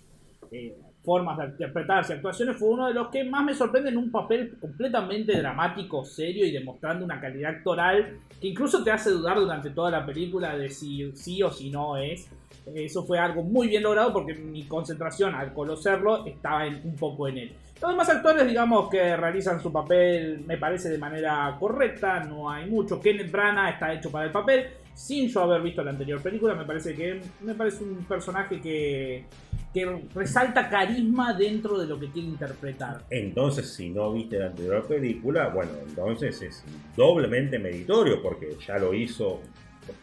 formas 1.03 1.39
de 1.39 1.47
interpretarse, 1.47 2.15
actuaciones, 2.15 2.57
fue 2.57 2.69
uno 2.69 2.89
de 2.89 2.95
los 2.95 3.09
que 3.09 3.25
más 3.25 3.45
me 3.45 3.55
sorprende 3.55 3.91
en 3.91 3.97
un 3.97 4.11
papel 4.11 4.57
completamente 4.61 5.37
dramático, 5.39 6.05
serio 6.05 6.47
y 6.47 6.51
demostrando 6.51 7.05
una 7.05 7.21
calidad 7.21 7.53
actoral 7.53 8.19
que 8.41 8.49
incluso 8.49 8.83
te 8.85 8.91
hace 8.91 9.11
dudar 9.11 9.39
durante 9.39 9.71
toda 9.71 9.91
la 9.91 10.05
película 10.05 10.57
de 10.57 10.69
si 10.69 11.11
sí 11.13 11.43
o 11.43 11.51
si 11.51 11.71
no 11.71 11.97
es. 11.97 12.29
Eso 12.75 13.05
fue 13.05 13.19
algo 13.19 13.43
muy 13.43 13.69
bien 13.69 13.83
logrado 13.83 14.13
porque 14.13 14.35
mi 14.35 14.65
concentración 14.65 15.35
al 15.35 15.53
conocerlo 15.55 16.27
estaba 16.27 16.67
un 16.67 16.97
poco 16.97 17.29
en 17.29 17.39
él. 17.39 17.53
Los 17.81 17.93
demás 17.93 18.11
actores, 18.11 18.47
digamos, 18.47 18.91
que 18.91 19.17
realizan 19.17 19.61
su 19.61 19.73
papel, 19.73 20.45
me 20.47 20.59
parece 20.59 20.91
de 20.91 20.99
manera 20.99 21.57
correcta, 21.59 22.23
no 22.25 22.51
hay 22.51 22.69
mucho. 22.69 23.01
Kenneth 23.01 23.33
Branagh 23.33 23.73
está 23.73 23.95
hecho 23.95 24.11
para 24.11 24.27
el 24.27 24.31
papel, 24.31 24.67
sin 24.95 25.29
yo 25.29 25.43
haber 25.43 25.63
visto 25.63 25.83
la 25.83 25.93
anterior 25.93 26.21
película, 26.23 26.55
me 26.55 26.67
parece 26.67 26.95
que 26.95 27.23
me 27.41 27.55
parece 27.55 27.83
un 27.83 28.05
personaje 28.05 28.61
que, 28.61 29.25
que 29.73 30.09
resalta 30.15 30.69
carisma 30.69 31.33
dentro 31.33 31.79
de 31.79 31.87
lo 31.87 31.99
que 31.99 32.11
quiere 32.11 32.29
interpretar. 32.29 33.05
Entonces, 33.09 33.73
si 33.73 33.91
no 33.91 34.13
viste 34.13 34.39
la 34.39 34.47
anterior 34.47 34.87
película, 34.87 35.49
bueno, 35.49 35.73
entonces 35.87 36.43
es 36.43 36.65
doblemente 36.97 37.59
meritorio 37.59 38.21
porque 38.21 38.57
ya 38.67 38.79
lo 38.79 38.93
hizo, 38.93 39.41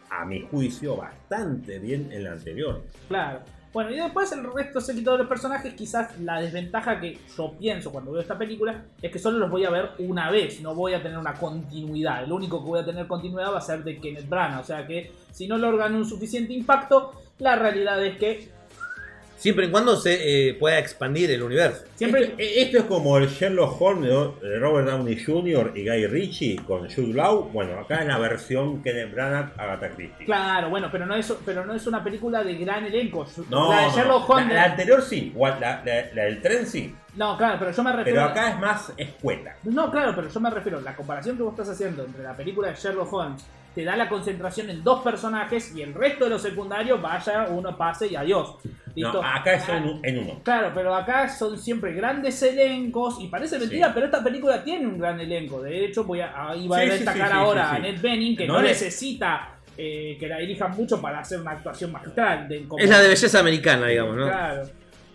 a 0.10 0.26
mi 0.26 0.42
juicio, 0.42 0.96
bastante 0.96 1.80
bien 1.80 2.10
en 2.12 2.24
la 2.24 2.32
anterior. 2.34 2.84
Claro. 3.08 3.42
Bueno, 3.74 3.92
y 3.92 3.96
después 3.96 4.32
el 4.32 4.52
resto 4.52 4.80
seguido 4.80 5.12
de 5.12 5.20
los 5.20 5.28
personajes, 5.28 5.74
quizás 5.74 6.18
la 6.22 6.42
desventaja 6.42 7.00
que 7.00 7.20
yo 7.38 7.54
pienso 7.60 7.92
cuando 7.92 8.12
veo 8.12 8.22
esta 8.22 8.38
película 8.38 8.86
es 9.02 9.12
que 9.12 9.20
solo 9.20 9.38
los 9.38 9.52
voy 9.52 9.66
a 9.66 9.70
ver 9.70 9.92
una 10.00 10.32
vez, 10.32 10.62
no 10.62 10.74
voy 10.74 10.94
a 10.94 11.04
tener 11.04 11.18
una 11.18 11.34
continuidad. 11.34 12.24
El 12.24 12.32
único 12.32 12.64
que 12.64 12.70
voy 12.70 12.80
a 12.80 12.86
tener 12.86 13.06
continuidad 13.06 13.54
va 13.54 13.60
a 13.60 13.62
ser 13.62 13.84
de 13.84 14.00
Kenneth 14.00 14.28
Branagh, 14.28 14.62
o 14.62 14.64
sea 14.64 14.88
que 14.88 15.12
si 15.32 15.48
no 15.48 15.58
logran 15.58 15.94
un 15.94 16.06
suficiente 16.06 16.54
impacto, 16.54 17.22
la 17.40 17.56
realidad 17.56 18.04
es 18.04 18.18
que 18.18 18.50
Siempre 19.38 19.68
y 19.68 19.70
cuando 19.72 19.96
se 19.96 20.50
eh, 20.50 20.54
pueda 20.56 20.80
expandir 20.80 21.30
el 21.30 21.44
universo. 21.44 21.84
siempre... 21.96 22.24
Esto, 22.24 22.36
esto 22.40 22.78
es 22.80 22.84
como 22.86 23.18
el 23.20 23.28
Sherlock 23.28 23.80
Holmes 23.80 24.10
de 24.42 24.60
Robert 24.60 24.88
Downey 24.90 25.24
Jr. 25.24 25.74
y 25.76 25.88
Guy 25.88 26.08
Ritchie 26.08 26.56
con 26.66 26.90
Jude 26.90 27.14
Law. 27.14 27.50
Bueno, 27.54 27.80
acá 27.80 28.02
es 28.02 28.08
la 28.08 28.18
versión 28.18 28.82
Kenneth 28.82 29.14
Branagh 29.14 29.54
Agatha 29.58 29.90
Christie. 29.90 30.26
Claro, 30.26 30.70
bueno, 30.72 30.90
pero 30.92 31.06
no 31.06 31.16
es, 31.16 31.32
pero 31.46 31.64
no 31.66 31.74
es 31.76 31.86
una 31.86 32.04
película 32.04 32.44
de 32.44 32.56
gran 32.56 32.86
elenco. 32.86 33.28
No, 33.50 33.72
la 33.72 33.82
de 33.84 33.90
Sherlock 33.92 34.28
Holmes... 34.28 34.54
la 34.56 34.64
anterior 34.64 35.02
sí, 35.04 35.32
la, 35.40 35.50
la- 35.60 35.84
la 35.86 36.24
del 36.24 36.42
tren 36.42 36.66
sí, 36.66 36.96
No, 37.16 37.38
claro, 37.38 37.58
pero 37.60 37.72
yo 37.72 37.84
me 37.84 37.92
refiero... 37.92 38.20
pero 38.20 38.30
acá 38.32 38.50
es 38.50 38.60
más 38.60 38.92
escueta. 38.98 39.56
No, 39.64 39.92
claro, 39.92 40.14
pero 40.16 40.30
yo 40.30 40.40
me 40.40 40.50
refiero, 40.50 40.82
la 40.82 40.96
comparación 40.96 41.38
que 41.38 41.44
vos 41.44 41.52
estás 41.54 41.70
haciendo 41.70 42.04
entre 42.04 42.24
la 42.24 42.36
película 42.36 42.70
de 42.70 42.76
Sherlock 42.76 43.14
Holmes 43.14 43.46
te 43.76 43.84
da 43.84 43.96
la 43.96 44.10
concentración 44.10 44.72
en 44.72 44.84
dos 44.84 45.04
personajes 45.04 45.76
y 45.76 45.84
el 45.84 45.94
resto 45.94 46.24
de 46.24 46.32
los 46.32 46.42
secundarios 46.42 47.00
vaya, 47.00 47.46
uno 47.52 47.78
pase 47.78 48.08
y 48.08 48.16
adiós. 48.16 48.56
¿Listo? 48.98 49.22
No, 49.22 49.28
acá 49.28 49.52
Ah, 49.68 49.84
en, 50.04 50.18
uno. 50.20 50.40
Claro, 50.44 50.72
pero 50.74 50.94
acá 50.96 51.30
son 51.30 51.58
siempre 51.58 51.94
grandes 51.94 52.42
elencos 52.42 53.18
y 53.22 53.28
parece 53.28 53.60
mentira, 53.60 53.88
Sí. 53.88 53.92
pero 53.94 54.08
esta 54.08 54.24
película 54.24 54.64
tiene 54.64 54.88
un 54.88 54.98
gran 54.98 55.20
elenco. 55.20 55.62
De 55.62 55.86
hecho, 55.86 56.04
voy 56.04 56.20
a, 56.22 56.50
ahí 56.50 56.68
va 56.68 56.78
Sí, 56.78 56.82
a 56.82 56.86
sí, 56.86 56.90
destacar 56.98 57.28
sí, 57.28 57.34
sí, 57.34 57.40
ahora 57.40 57.70
sí, 57.70 57.72
a 57.72 57.76
sí. 57.76 57.82
Ned 57.84 58.02
Benning, 58.02 58.36
que 58.38 58.48
no, 58.48 58.62
necesita 58.62 59.50
eh, 59.78 60.18
que 60.20 60.28
la 60.28 60.40
dirijan 60.40 60.72
mucho 60.76 61.00
para 61.00 61.20
hacer 61.20 61.40
una 61.40 61.52
actuación 61.52 61.92
magistral. 61.92 62.48
De, 62.48 62.64
como- 62.68 62.84
Es 62.84 62.90
la 62.90 63.00
de 63.00 63.10
belleza 63.10 63.40
americana, 63.40 63.86
digamos, 63.88 64.16
¿no? 64.18 64.26
Claro. 64.28 64.64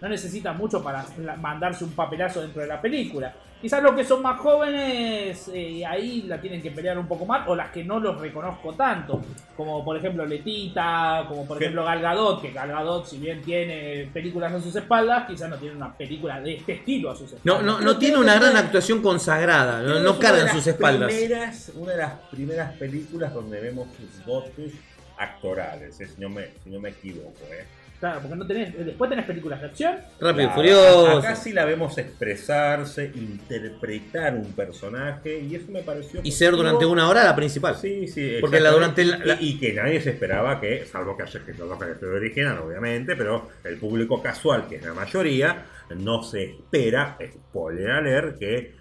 No 0.00 0.08
necesita 0.08 0.52
mucho 0.52 0.82
para 0.82 1.04
mandarse 1.40 1.82
un 1.84 1.90
papelazo 1.92 2.40
dentro 2.42 2.62
de 2.62 2.68
la 2.68 2.80
película. 2.80 3.34
Quizás 3.62 3.80
los 3.80 3.94
que 3.94 4.04
son 4.04 4.20
más 4.22 4.40
jóvenes 4.40 5.48
eh, 5.54 5.86
ahí 5.86 6.22
la 6.22 6.40
tienen 6.40 6.60
que 6.60 6.72
pelear 6.72 6.98
un 6.98 7.06
poco 7.06 7.24
más, 7.24 7.46
o 7.46 7.54
las 7.54 7.70
que 7.70 7.84
no 7.84 8.00
los 8.00 8.20
reconozco 8.20 8.72
tanto, 8.72 9.22
como 9.56 9.84
por 9.84 9.96
ejemplo 9.96 10.26
Letita, 10.26 11.24
como 11.28 11.46
por 11.46 11.58
¿Qué? 11.58 11.66
ejemplo 11.66 11.84
Gal 11.84 12.00
Gadot, 12.00 12.42
que 12.42 12.50
Gal 12.50 12.70
Gadot 12.70 13.06
si 13.06 13.18
bien 13.18 13.40
tiene 13.40 14.10
películas 14.12 14.52
a 14.52 14.60
sus 14.60 14.74
espaldas, 14.74 15.28
quizás 15.28 15.48
no 15.48 15.58
tiene 15.58 15.76
una 15.76 15.96
película 15.96 16.40
de 16.40 16.56
este 16.56 16.72
estilo 16.72 17.12
a 17.12 17.14
sus 17.14 17.32
espaldas. 17.32 17.62
No, 17.62 17.62
no, 17.62 17.80
no 17.80 17.96
tiene 17.98 18.18
una 18.18 18.34
gran 18.34 18.56
actuación 18.56 19.00
consagrada, 19.00 19.80
no, 19.80 20.00
no 20.00 20.18
carga 20.18 20.42
en 20.42 20.48
sus 20.48 20.66
espaldas. 20.66 21.12
Primeras, 21.12 21.70
una 21.76 21.92
de 21.92 21.98
las 21.98 22.12
primeras 22.32 22.72
películas 22.72 23.32
donde 23.32 23.60
vemos 23.60 23.86
sus 23.96 24.26
dotes 24.26 24.72
actorales, 25.16 26.00
eh, 26.00 26.08
si, 26.08 26.20
no 26.20 26.28
me, 26.28 26.46
si 26.64 26.68
no 26.68 26.80
me 26.80 26.88
equivoco. 26.88 27.44
Eh. 27.52 27.64
Claro, 28.02 28.18
porque 28.22 28.34
no 28.36 28.44
tenés, 28.48 28.84
después 28.84 29.08
tenés 29.08 29.26
películas 29.26 29.60
de 29.60 29.66
acción, 29.68 29.94
Rápido 30.20 30.42
y 30.42 30.46
Claro, 30.46 30.52
Furioso. 30.56 31.18
Acá 31.18 31.36
sí 31.36 31.52
la 31.52 31.64
vemos 31.64 31.96
expresarse, 31.98 33.12
interpretar 33.14 34.34
un 34.34 34.52
personaje 34.54 35.38
y 35.38 35.54
eso 35.54 35.66
me 35.70 35.82
pareció. 35.84 36.18
Y 36.24 36.32
ser 36.32 36.50
durante 36.56 36.84
una 36.84 37.08
hora 37.08 37.22
la 37.22 37.36
principal. 37.36 37.76
Sí, 37.76 38.08
sí, 38.08 38.38
Porque 38.40 38.58
la 38.58 38.72
durante 38.72 39.04
la- 39.04 39.18
la- 39.18 39.34
Y, 39.40 39.50
y 39.50 39.58
que 39.60 39.72
nadie 39.74 40.00
se 40.00 40.10
esperaba 40.10 40.60
que, 40.60 40.84
salvo 40.84 41.16
que 41.16 41.22
haya 41.22 41.38
escrito 41.38 41.64
los 41.64 41.78
de 41.78 42.06
original, 42.08 42.58
obviamente, 42.58 43.14
pero 43.14 43.50
el 43.62 43.76
público 43.78 44.20
casual, 44.20 44.66
que 44.68 44.76
es 44.76 44.82
la 44.84 44.94
mayoría, 44.94 45.64
no 45.96 46.24
se 46.24 46.42
espera, 46.42 47.16
spoiler 47.24 47.88
alert, 47.92 48.36
que 48.36 48.74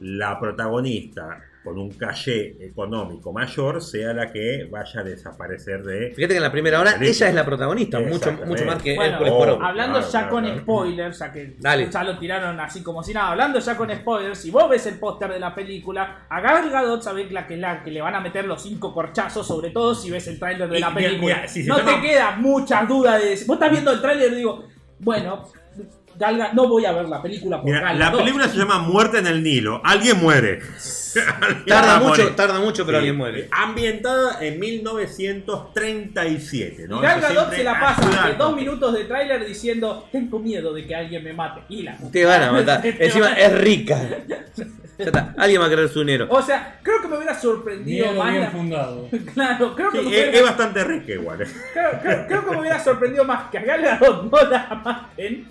la 0.00 0.38
protagonista 0.38 1.40
con 1.64 1.76
un 1.78 1.90
caché 1.90 2.56
económico 2.64 3.32
mayor 3.32 3.82
sea 3.82 4.14
la 4.14 4.32
que 4.32 4.66
vaya 4.70 5.00
a 5.00 5.02
desaparecer 5.02 5.82
de. 5.82 6.12
Fíjate 6.14 6.28
que 6.34 6.36
en 6.36 6.42
la 6.42 6.52
primera 6.52 6.80
hora 6.80 6.92
Película. 6.92 7.10
ella 7.10 7.28
es 7.28 7.34
la 7.34 7.44
protagonista, 7.44 8.00
mucho, 8.00 8.32
mucho 8.46 8.64
más 8.64 8.82
que 8.82 8.94
Bueno, 8.94 9.12
Hércules 9.12 9.32
oh. 9.36 9.62
Hablando 9.62 9.98
claro, 9.98 10.12
ya 10.12 10.18
claro, 10.20 10.30
con 10.30 10.44
claro. 10.44 10.60
spoilers, 10.60 11.18
ya 11.18 11.32
que 11.32 11.56
Dale. 11.58 11.90
ya 11.90 12.04
lo 12.04 12.18
tiraron 12.18 12.58
así 12.60 12.82
como 12.82 13.02
si 13.02 13.12
nada, 13.12 13.30
hablando 13.32 13.58
ya 13.58 13.76
con 13.76 13.90
spoilers, 13.94 14.38
si 14.38 14.50
vos 14.50 14.68
ves 14.70 14.86
el 14.86 14.98
póster 14.98 15.30
de 15.32 15.40
la 15.40 15.54
película, 15.54 16.26
a 16.30 16.40
Gal 16.40 16.70
Gadot 16.70 17.02
sabés 17.02 17.30
la 17.32 17.46
que, 17.46 17.56
la 17.56 17.82
que 17.82 17.90
le 17.90 18.00
van 18.00 18.14
a 18.14 18.20
meter 18.20 18.44
los 18.46 18.62
cinco 18.62 18.94
corchazos, 18.94 19.46
sobre 19.46 19.70
todo 19.70 19.94
si 19.94 20.10
ves 20.10 20.26
el 20.28 20.38
tráiler 20.38 20.68
de 20.70 20.78
Y 20.78 20.80
la 20.80 20.94
película. 20.94 21.36
mira, 21.36 21.48
si 21.48 21.64
no 21.64 21.76
toma- 21.76 22.00
te 22.00 22.08
queda 22.08 22.36
muchas 22.36 22.88
dudas 22.88 23.20
de 23.22 23.30
vos 23.46 23.56
estás 23.56 23.70
viendo 23.70 23.90
el 23.92 24.00
tráiler 24.00 24.32
y 24.32 24.36
digo, 24.36 24.64
bueno, 25.00 25.44
Gal 26.16 26.36
Ga- 26.36 26.52
no 26.52 26.66
voy 26.68 26.84
a 26.84 26.90
ver 26.92 27.08
la 27.08 27.22
película 27.22 27.58
por 27.62 27.66
Mira, 27.70 27.92
la 27.94 28.10
película 28.10 28.48
se 28.48 28.56
llama 28.56 28.78
Muerte 28.80 29.18
en 29.18 29.28
el 29.28 29.40
Nilo. 29.42 29.80
Alguien 29.84 30.18
muere. 30.20 30.58
Tarda 31.66 31.98
mucho, 32.00 32.22
morir. 32.22 32.36
tarda 32.36 32.60
mucho, 32.60 32.84
pero 32.86 32.98
Sí. 32.98 33.00
alguien 33.00 33.16
muere. 33.16 33.48
Ambientada 33.50 34.38
en 34.44 34.58
1937, 34.60 36.82
Y 36.84 36.88
¿no? 36.88 37.00
Gal 37.00 37.18
Eso 37.18 37.28
Gadot 37.34 37.52
se 37.54 37.64
la 37.64 37.80
pasa 37.80 38.28
de 38.28 38.34
dos 38.34 38.54
minutos 38.56 38.94
de 38.94 39.04
tráiler 39.04 39.44
diciendo, 39.46 40.08
tengo 40.12 40.38
miedo 40.38 40.72
de 40.72 40.86
que 40.86 40.94
alguien 40.94 41.24
me 41.24 41.32
mate. 41.32 41.62
Y 41.68 41.82
la 41.82 41.96
Te 42.12 42.24
van 42.24 42.42
a 42.42 42.52
matar. 42.52 42.80
Encima 42.84 43.32
es 43.34 43.52
rica. 43.58 43.98
Ya 44.98 45.04
está. 45.04 45.32
Alguien 45.38 45.62
va 45.62 45.66
a 45.66 45.68
querer 45.68 45.88
su 45.88 46.00
dinero. 46.00 46.26
O 46.28 46.42
sea, 46.42 46.80
creo 46.82 47.00
que 47.00 47.06
me 47.06 47.16
hubiera 47.18 47.38
sorprendido 47.38 48.06
Miedo 48.06 48.18
más 48.20 48.32
bien 48.32 48.42
la- 48.44 48.50
fundado. 48.50 49.08
Claro, 49.34 49.74
creo 49.76 49.90
que 49.92 49.98
Sí, 50.00 50.04
me 50.06 50.10
es, 50.10 50.16
hubiera- 50.22 50.38
es 50.38 50.42
bastante 50.42 50.82
rica 50.84 51.12
igual. 51.12 51.38
Creo, 51.38 51.90
creo- 52.02 52.26
creo 52.26 52.44
que 52.44 52.50
me 52.50 52.60
hubiera 52.60 52.80
sorprendido 52.82 53.24
más 53.24 53.48
que 53.50 53.58
a 53.58 53.62
Gal 53.62 53.82
Gadot 53.82 54.24
no 54.30 54.50
la 54.50 54.66
maten 54.84 55.46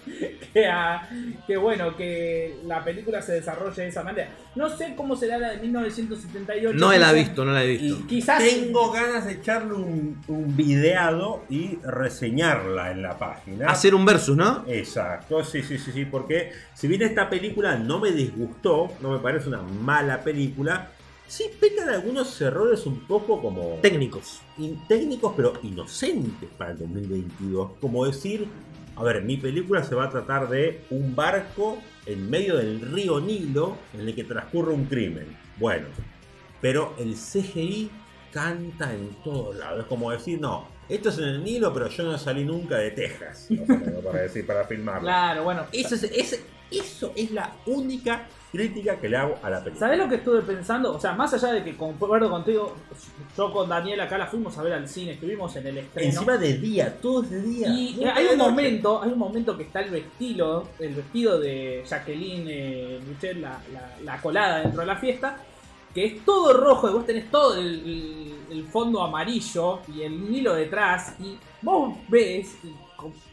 que 0.52 0.68
a 0.68 1.08
que 1.46 1.56
bueno 1.56 1.96
que 1.96 2.58
la 2.66 2.84
película 2.84 3.22
se 3.22 3.34
desarrolle 3.34 3.84
de 3.84 3.88
esa 3.88 4.04
manera. 4.04 4.28
No 4.56 4.68
sé 4.70 4.94
cómo 4.98 5.16
será 5.16 5.38
la 5.38 5.54
de 5.58 5.64
1978. 5.68 6.78
No 6.78 6.92
la 6.94 7.12
he 7.12 7.16
visto, 7.16 7.44
no 7.46 7.52
la 7.52 7.64
he 7.64 7.68
visto. 7.78 8.06
Quizás 8.08 8.44
Tengo 8.44 8.92
ganas 8.92 9.26
de 9.26 9.34
echarle 9.34 9.74
un, 9.74 10.22
un 10.28 10.56
videado 10.56 11.44
y 11.50 11.78
reseñarla 11.84 12.92
en 12.92 13.02
la 13.02 13.18
página. 13.18 13.68
Hacer 13.70 13.94
un 13.96 14.06
versus, 14.06 14.36
¿no? 14.38 14.64
Exacto, 14.68 15.44
sí, 15.44 15.62
sí, 15.64 15.78
sí, 15.78 15.92
sí, 15.92 16.06
porque 16.06 16.52
si 16.74 16.88
bien 16.88 17.02
esta 17.02 17.30
película 17.30 17.78
no 17.78 18.00
me 18.00 18.12
disgustó, 18.12 18.88
no 19.02 19.12
me 19.12 19.20
parece 19.20 19.50
una 19.50 19.62
mala 19.62 20.22
película, 20.22 20.90
sí 21.28 21.46
pecan 21.60 21.90
algunos 21.90 22.40
errores 22.42 22.86
un 22.86 23.02
poco 23.08 23.42
como 23.42 23.80
Técnicos. 23.82 24.42
in- 24.58 24.80
técnicos 24.88 25.34
pero 25.36 25.54
inocentes 25.64 26.50
para 26.58 26.72
el 26.72 26.80
2022. 26.80 27.72
Como 27.82 28.06
decir, 28.06 28.48
a 28.96 29.04
ver, 29.04 29.22
mi 29.24 29.38
película 29.38 29.84
se 29.84 29.94
va 29.94 30.06
a 30.06 30.10
tratar 30.10 30.50
de 30.50 30.82
un 30.90 31.16
barco 31.16 31.78
en 32.06 32.30
medio 32.30 32.58
del 32.58 32.80
río 32.82 33.20
Nilo 33.20 33.78
en 33.94 34.08
el 34.08 34.16
que 34.16 34.24
transcurre 34.24 34.74
un 34.74 34.86
crimen. 34.86 35.26
Bueno, 35.60 35.88
pero 36.62 36.94
el 36.98 37.16
CGI 37.16 37.90
canta 38.32 38.94
en 38.94 39.10
todos 39.24 39.56
lados. 39.56 39.82
Es 39.82 39.86
como 39.86 40.12
decir, 40.12 40.40
no, 40.40 40.68
esto 40.90 41.10
es 41.10 41.18
en 41.18 41.24
el 41.26 41.44
Nilo, 41.44 41.74
pero 41.74 41.88
yo 41.90 42.04
no 42.04 42.18
salí 42.18 42.44
nunca 42.46 42.78
de 42.78 42.92
Texas. 42.92 43.48
o 43.52 43.66
menos, 43.66 44.04
para 44.04 44.22
decir, 44.22 44.46
para 44.46 44.64
filmarlo. 44.66 45.02
Claro, 45.04 45.44
bueno. 45.44 45.66
Eso 45.72 45.96
es, 45.96 46.04
ese- 46.04 46.42
eso 46.70 47.14
es 47.16 47.32
la 47.32 47.54
única 47.66 48.28
crítica 48.52 48.96
que 48.98 49.08
le 49.10 49.16
hago 49.18 49.38
a 49.44 49.50
la 49.50 49.60
película. 49.64 49.88
¿Sabés 49.88 50.00
lo 50.00 50.10
que 50.10 50.16
estuve 50.16 50.42
pensando? 50.42 50.94
O 50.96 51.00
sea, 51.00 51.14
más 51.14 51.34
allá 51.34 51.54
de 51.54 51.64
que 51.64 51.76
concuerdo 51.78 52.30
contigo, 52.30 52.76
yo 53.38 53.52
con 53.54 53.70
Daniel 53.70 54.02
acá 54.02 54.18
la 54.18 54.26
fuimos 54.28 54.58
a 54.58 54.64
ver 54.64 54.74
al 54.74 54.88
cine, 54.88 55.12
estuvimos 55.14 55.56
en 55.58 55.68
el 55.68 55.78
estreno. 55.80 56.10
Encima 56.10 56.38
de 56.38 56.54
día, 56.58 56.98
todo 57.02 57.24
es 57.24 57.30
de 57.30 57.42
día. 57.42 57.68
Y 57.70 57.96
nunca 57.98 58.16
hay 58.16 58.26
un 58.28 58.38
momento, 58.38 59.02
hay 59.04 59.12
un 59.12 59.20
momento 59.20 59.56
que 59.58 59.64
está 59.64 59.80
el 59.82 59.92
vestido, 59.92 60.68
el 60.80 60.94
vestido 60.96 61.40
de 61.40 61.84
Jacqueline 61.88 62.46
eh, 62.50 63.00
Bouchet, 63.06 63.38
la, 63.38 63.60
la- 63.72 63.96
la 64.04 64.22
colada 64.22 64.60
dentro 64.60 64.82
de 64.82 64.88
la 64.88 64.96
fiesta, 64.98 65.38
que 65.98 66.06
es 66.06 66.24
todo 66.24 66.54
rojo 66.54 66.88
y 66.88 66.94
vos 66.94 67.08
tenés 67.08 67.32
todo 67.32 67.56
el, 67.56 68.68
fondo 68.72 69.02
amarillo 69.02 69.80
y 69.88 70.04
el 70.04 70.36
hilo 70.36 70.54
detrás 70.54 71.16
y 71.20 71.36
vos 71.60 71.96
ves, 72.08 72.56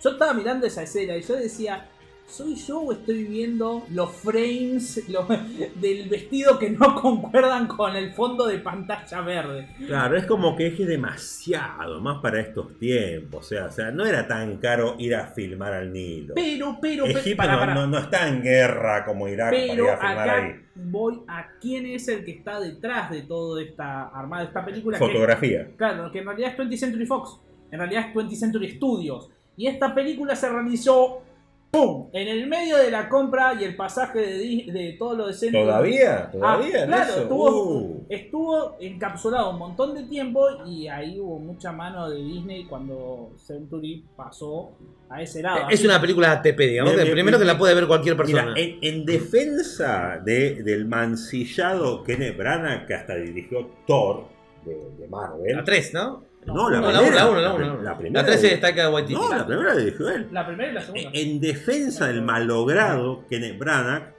yo 0.02 0.10
estaba 0.10 0.32
mirando 0.32 0.66
esa 0.66 0.82
escena 0.82 1.14
y 1.14 1.20
yo 1.20 1.36
decía, 1.36 1.90
¿soy 2.26 2.56
yo 2.56 2.80
o 2.80 2.92
estoy 2.92 3.24
viendo 3.24 3.84
los 3.90 4.10
frames 4.12 5.08
lo- 5.08 5.26
del 5.80 6.08
vestido 6.08 6.58
que 6.58 6.70
no 6.70 6.94
concuerdan 7.00 7.66
con 7.68 7.94
el 7.94 8.12
fondo 8.12 8.46
de 8.46 8.58
pantalla 8.58 9.20
verde? 9.20 9.68
Claro, 9.86 10.16
es 10.16 10.26
como 10.26 10.56
que 10.56 10.66
es 10.68 10.78
demasiado, 10.78 12.00
más 12.00 12.20
para 12.20 12.40
estos 12.40 12.78
tiempos. 12.78 13.44
O 13.46 13.48
sea, 13.48 13.66
o 13.66 13.70
sea, 13.70 13.90
no 13.90 14.04
era 14.04 14.26
tan 14.26 14.56
caro 14.58 14.96
ir 14.98 15.14
a 15.14 15.28
filmar 15.28 15.72
al 15.72 15.92
Nilo. 15.92 16.34
Pero, 16.34 16.78
pero, 16.80 17.04
pero, 17.06 17.18
Egipto 17.18 17.36
pará, 17.36 17.52
no, 17.52 17.58
pará. 17.60 17.74
no- 17.74 17.86
no 17.86 17.98
está 17.98 18.28
en 18.28 18.42
guerra 18.42 19.04
como 19.04 19.28
Irak 19.28 19.50
para 19.50 19.62
ir 19.64 19.70
Pero 19.70 19.92
a 19.92 19.96
filmar 19.96 20.28
acá 20.28 20.42
ahí. 20.44 20.52
voy 20.74 21.20
a 21.28 21.46
quién 21.60 21.86
es 21.86 22.08
el 22.08 22.24
que 22.24 22.32
está 22.32 22.58
detrás 22.60 23.10
de 23.10 23.22
toda 23.22 23.62
esta 23.62 24.08
armada 24.08 24.44
esta 24.44 24.64
película. 24.64 24.98
que- 24.98 25.04
Fotografía. 25.06 25.68
claro, 25.76 26.10
que 26.10 26.18
en 26.18 26.26
realidad 26.26 26.50
es 26.52 26.56
20th 26.58 26.76
Century 26.78 27.06
Fox. 27.06 27.38
En 27.70 27.78
realidad 27.78 28.06
es 28.08 28.14
20th 28.14 28.34
Century 28.36 28.70
Studios. 28.70 29.30
Y 29.56 29.66
esta 29.68 29.94
película 29.94 30.34
se 30.34 30.48
realizó 30.48 31.22
¡pum! 31.74 32.08
en 32.12 32.28
el 32.28 32.46
medio 32.46 32.76
de 32.78 32.90
la 32.90 33.08
compra 33.08 33.54
y 33.60 33.64
el 33.64 33.76
pasaje 33.76 34.18
de, 34.20 34.72
de 34.72 34.96
todo 34.98 35.14
lo 35.16 35.26
de 35.26 35.32
Century. 35.34 35.62
¿Todavía? 35.64 36.30
¿Todavía? 36.30 36.82
Ah, 36.82 36.86
claro, 36.86 37.12
eso? 37.12 37.22
estuvo, 37.22 37.50
Uh. 37.74 38.06
estuvo 38.08 38.76
encapsulado 38.80 39.50
un 39.50 39.58
montón 39.58 39.94
de 39.94 40.04
tiempo 40.04 40.46
y 40.66 40.88
ahí 40.88 41.18
hubo 41.20 41.38
mucha 41.38 41.72
mano 41.72 42.08
de 42.08 42.22
Disney 42.22 42.64
cuando 42.64 43.30
Century 43.36 44.04
pasó 44.16 44.70
a 45.10 45.20
ese 45.22 45.42
lado. 45.42 45.68
Es 45.70 45.84
una 45.84 46.00
película 46.00 46.32
ATP, 46.32 46.58
digamos, 46.58 46.94
primero 46.94 47.38
que 47.38 47.44
la 47.44 47.58
puede 47.58 47.74
ver 47.74 47.86
cualquier 47.86 48.16
persona. 48.16 48.52
Mira, 48.54 48.60
en, 48.60 48.78
en 48.82 49.04
defensa 49.04 50.20
de- 50.24 50.62
del 50.62 50.86
mancillado 50.86 52.02
Kenneth 52.02 52.36
Branagh, 52.36 52.86
que 52.86 52.94
hasta 52.94 53.14
dirigió 53.16 53.68
Thor 53.86 54.24
de, 54.64 54.74
de 54.98 55.08
Marvel. 55.08 55.56
La 55.56 55.64
3, 55.64 55.92
¿no? 55.94 56.24
No, 56.46 56.68
la 56.70 56.80
primera. 56.80 57.00
1, 57.00 57.10
la 57.14 57.28
1, 57.30 57.40
la 57.40 57.54
1. 57.54 57.76
La 57.76 57.82
La, 57.82 57.98
primera. 57.98 58.24
3 58.26 58.42
de- 58.42 58.88
Waititi. 58.88 59.14
No, 59.14 59.28
la 59.30 59.46
primera 59.46 59.74
la 59.74 59.80
dirigió 59.80 60.08
él. 60.08 60.28
La 60.30 60.46
primera 60.46 60.70
y 60.70 60.74
la 60.74 60.80
segunda. 60.82 61.10
En 61.12 61.40
defensa 61.40 62.06
del 62.08 62.22
malogrado 62.22 63.24
Kenneth 63.28 63.58
Branagh, 63.58 64.14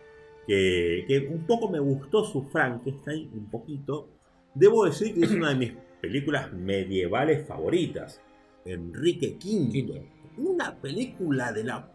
que, 0.47 1.05
que 1.07 1.27
un 1.31 1.45
poco 1.45 1.69
me 1.69 1.79
gustó 1.79 2.23
su 2.25 2.43
Frankenstein, 2.49 3.29
un 3.33 3.49
poquito, 3.49 4.09
debo 4.53 4.85
decir 4.85 5.13
que 5.13 5.25
es 5.25 5.31
una 5.31 5.49
de 5.49 5.55
mis 5.55 5.73
películas 6.01 6.51
medievales 6.53 7.47
favoritas. 7.47 8.21
Enrique 8.65 9.37
V. 9.43 10.07
Una 10.37 10.75
película 10.75 11.51
de 11.51 11.63
la 11.63 11.85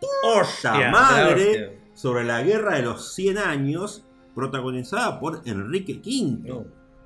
puta 0.00 0.40
Hostia, 0.40 0.90
madre 0.90 1.50
hostia. 1.50 1.70
sobre 1.94 2.24
la 2.24 2.42
guerra 2.42 2.76
de 2.76 2.82
los 2.82 3.14
100 3.14 3.38
años, 3.38 4.04
protagonizada 4.34 5.20
por 5.20 5.42
Enrique 5.44 5.94
V. 6.04 6.48
No. 6.48 6.64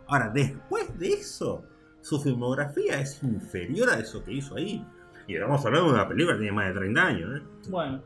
Ahora, 0.09 0.31
después 0.35 0.99
de 0.99 1.09
eso, 1.13 1.65
su 2.07 2.21
filmografía 2.21 3.01
es 3.01 3.21
inferior 3.25 3.91
a 3.91 3.99
eso 3.99 4.23
que 4.25 4.33
hizo 4.33 4.55
ahí. 4.55 4.85
Y 5.27 5.35
estamos 5.35 5.65
hablando 5.67 5.89
de 5.89 5.95
una 5.95 6.09
película 6.09 6.35
que 6.37 6.43
tiene 6.43 6.55
más 6.57 6.69
de 6.73 6.75
30 6.81 7.05
años, 7.05 7.41
¿eh? 7.41 7.43
Bueno, 7.69 8.01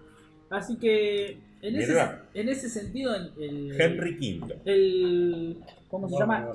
así 0.49 0.77
que 0.79 1.39
en 1.61 1.77
ese, 1.77 2.01
en 2.33 2.49
ese 2.49 2.71
sentido, 2.71 3.15
el, 3.15 3.33
el- 3.39 3.79
Henry 3.81 4.41
V. 4.41 4.57
el- 4.65 5.59
¿cómo 5.91 6.09
se 6.09 6.17
llama? 6.19 6.49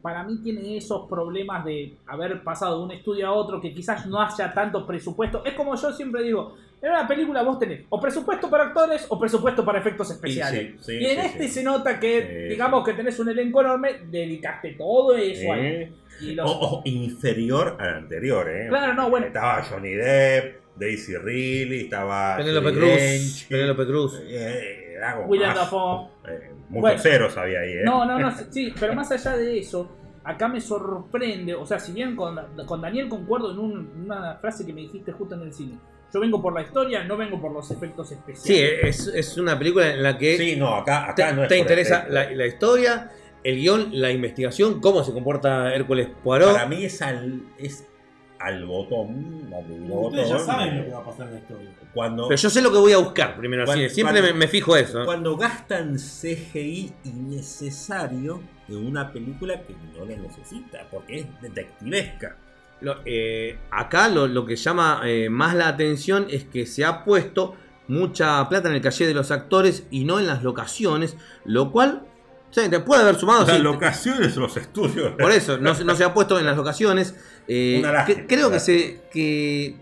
Para 0.00 0.22
mí 0.22 0.38
tiene 0.44 0.76
esos 0.76 1.08
problemas 1.08 1.64
de 1.64 1.96
haber 2.06 2.42
pasado 2.44 2.78
de 2.78 2.84
un 2.84 2.90
estudio 2.92 3.26
a 3.26 3.32
otro 3.32 3.60
que 3.60 3.74
quizás 3.74 4.06
no 4.06 4.20
haya 4.22 4.52
tanto 4.54 4.86
presupuesto. 4.86 5.44
Es 5.44 5.54
como 5.54 5.74
yo 5.74 5.92
siempre 5.92 6.22
digo, 6.22 6.54
en 6.82 6.90
una 6.90 7.06
película 7.06 7.42
vos 7.42 7.58
tenés 7.58 7.84
o 7.88 8.00
presupuesto 8.00 8.50
para 8.50 8.64
actores 8.64 9.06
o 9.08 9.18
presupuesto 9.18 9.64
para 9.64 9.78
efectos 9.78 10.10
especiales. 10.10 10.72
sí, 10.80 10.84
sí, 10.84 10.92
y 11.00 11.04
en 11.06 11.20
sí, 11.20 11.26
este 11.26 11.42
sí. 11.44 11.54
se 11.54 11.62
nota 11.62 11.98
que, 12.00 12.22
Sí, 12.22 12.48
digamos 12.50 12.84
que 12.84 12.92
tenés 12.94 13.18
un 13.20 13.28
elenco 13.28 13.60
enorme, 13.60 14.00
dedicaste 14.10 14.72
todo 14.72 15.16
eso 15.16 15.52
ahí. 15.52 15.94
Y 16.20 16.34
los- 16.34 16.50
O, 16.50 16.78
o 16.78 16.82
inferior 16.84 17.76
al 17.80 17.94
anterior, 17.94 18.48
¿eh? 18.50 18.66
Claro, 18.68 18.94
no, 18.94 19.10
bueno. 19.10 19.26
Estaba 19.26 19.62
Johnny 19.62 19.90
Depp, 19.94 20.56
Daisy 20.76 21.16
Ridley, 21.16 21.82
estaba. 21.84 22.36
Penélope 22.36 22.72
Cruz. 22.72 23.46
Penélope 23.48 23.86
Cruz. 23.86 24.20
eh, 24.26 24.96
William 25.26 25.48
más, 25.50 25.58
Dafoe. 25.58 26.08
eh, 26.28 26.50
muchos 26.68 26.80
Bueno. 26.80 26.98
ceros 26.98 27.36
había 27.36 27.60
ahí, 27.60 27.72
¿eh? 27.72 27.82
No, 27.84 28.04
no, 28.04 28.18
no, 28.18 28.30
sí, 28.50 28.72
pero 28.78 28.94
más 28.94 29.10
allá 29.10 29.36
de 29.36 29.58
eso, 29.58 29.90
acá 30.24 30.46
me 30.48 30.60
sorprende, 30.60 31.54
o 31.54 31.66
sea, 31.66 31.78
si 31.80 31.92
bien 31.92 32.14
con, 32.14 32.38
con 32.66 32.80
Daniel 32.80 33.08
concuerdo 33.08 33.50
en 33.52 33.58
un- 33.58 34.02
una 34.04 34.36
frase 34.36 34.64
que 34.64 34.72
me 34.72 34.82
dijiste 34.82 35.10
justo 35.12 35.34
en 35.34 35.42
el 35.42 35.52
cine, 35.52 35.78
yo 36.12 36.20
vengo 36.20 36.42
por 36.42 36.52
la 36.54 36.62
historia, 36.62 37.04
no 37.04 37.16
vengo 37.16 37.40
por 37.40 37.52
los 37.52 37.70
efectos 37.70 38.08
Sí, 38.08 38.14
especiales. 38.14 39.00
es, 39.00 39.06
es 39.14 39.38
una 39.38 39.58
película 39.58 39.92
en 39.92 40.02
la 40.02 40.18
que 40.18 40.36
Sí, 40.36 40.56
no, 40.56 40.74
acá, 40.74 41.10
acá 41.10 41.14
te, 41.28 41.32
no 41.34 41.42
es 41.44 41.48
te 41.48 41.58
interesa 41.58 42.06
la, 42.08 42.30
la 42.30 42.46
historia, 42.46 43.10
el 43.44 43.56
guion, 43.56 43.88
la 43.92 44.10
investigación, 44.10 44.80
cómo 44.80 45.02
se 45.04 45.12
comporta 45.12 45.74
Hércules 45.74 46.08
Poirot. 46.22 46.52
Para 46.52 46.66
mí 46.66 46.84
es 46.84 47.00
al, 47.02 47.42
es 47.58 47.86
al 48.38 48.64
botón, 48.66 49.50
al 49.56 49.66
divino 49.68 49.94
Ustedes 50.00 50.28
ya 50.28 50.38
saben 50.40 50.68
eh, 50.74 50.78
lo 50.78 50.84
que 50.84 50.90
va 50.90 50.98
a 50.98 51.04
pasar 51.04 51.26
en 51.28 51.34
la 51.34 51.40
historia. 51.40 51.68
Cuando, 51.94 52.28
Pero 52.28 52.40
yo 52.40 52.50
sé 52.50 52.60
lo 52.62 52.72
que 52.72 52.78
voy 52.78 52.92
a 52.92 52.98
buscar 52.98 53.36
primero 53.36 53.64
Cuando- 53.64 53.82
cine. 53.82 53.94
Siempre 53.94 54.20
cuando- 54.20 54.32
me, 54.34 54.38
me 54.40 54.48
fijo 54.48 54.76
eso. 54.76 55.04
cuando 55.04 55.36
gastan 55.36 55.96
CGI 55.96 56.92
innecesario 57.04 58.40
en 58.68 58.86
una 58.86 59.12
película 59.12 59.60
que 59.62 59.74
no 59.96 60.04
la 60.04 60.16
necesita, 60.16 60.86
porque 60.90 61.20
es 61.20 61.26
detectivesca. 61.40 62.36
Lo- 62.82 62.96
eh, 63.04 63.58
acá 63.70 64.08
lo, 64.08 64.26
lo 64.26 64.44
que 64.44 64.56
llama 64.56 65.00
eh, 65.04 65.28
más 65.30 65.54
la 65.54 65.68
atención 65.68 66.26
es 66.30 66.44
que 66.44 66.66
se 66.66 66.84
ha 66.84 67.04
puesto 67.04 67.54
mucha 67.88 68.48
plata 68.48 68.68
en 68.68 68.74
el 68.74 68.80
calle 68.80 69.06
de 69.06 69.14
los 69.14 69.30
actores 69.30 69.84
y 69.90 70.04
no 70.04 70.18
en 70.18 70.26
las 70.26 70.42
locaciones, 70.42 71.16
lo 71.44 71.70
cual 71.72 72.02
o 72.50 72.54
sea, 72.54 72.68
te 72.68 72.80
puede 72.80 73.02
haber 73.02 73.16
sumado. 73.16 73.46
Las 73.46 73.56
sí, 73.56 73.62
locaciones, 73.62 74.36
los 74.36 74.56
estudios. 74.58 75.12
Por 75.18 75.30
eso, 75.32 75.56
no, 75.58 75.74
se- 75.74 75.84
no 75.84 75.94
se 75.96 76.04
ha 76.04 76.12
puesto 76.12 76.38
en 76.38 76.44
las 76.46 76.56
locaciones. 76.56 77.14
Eh, 77.48 77.82
que- 78.06 78.26
creo 78.26 78.50
que 78.50 78.60
se. 78.60 79.00
Que, 79.10 79.76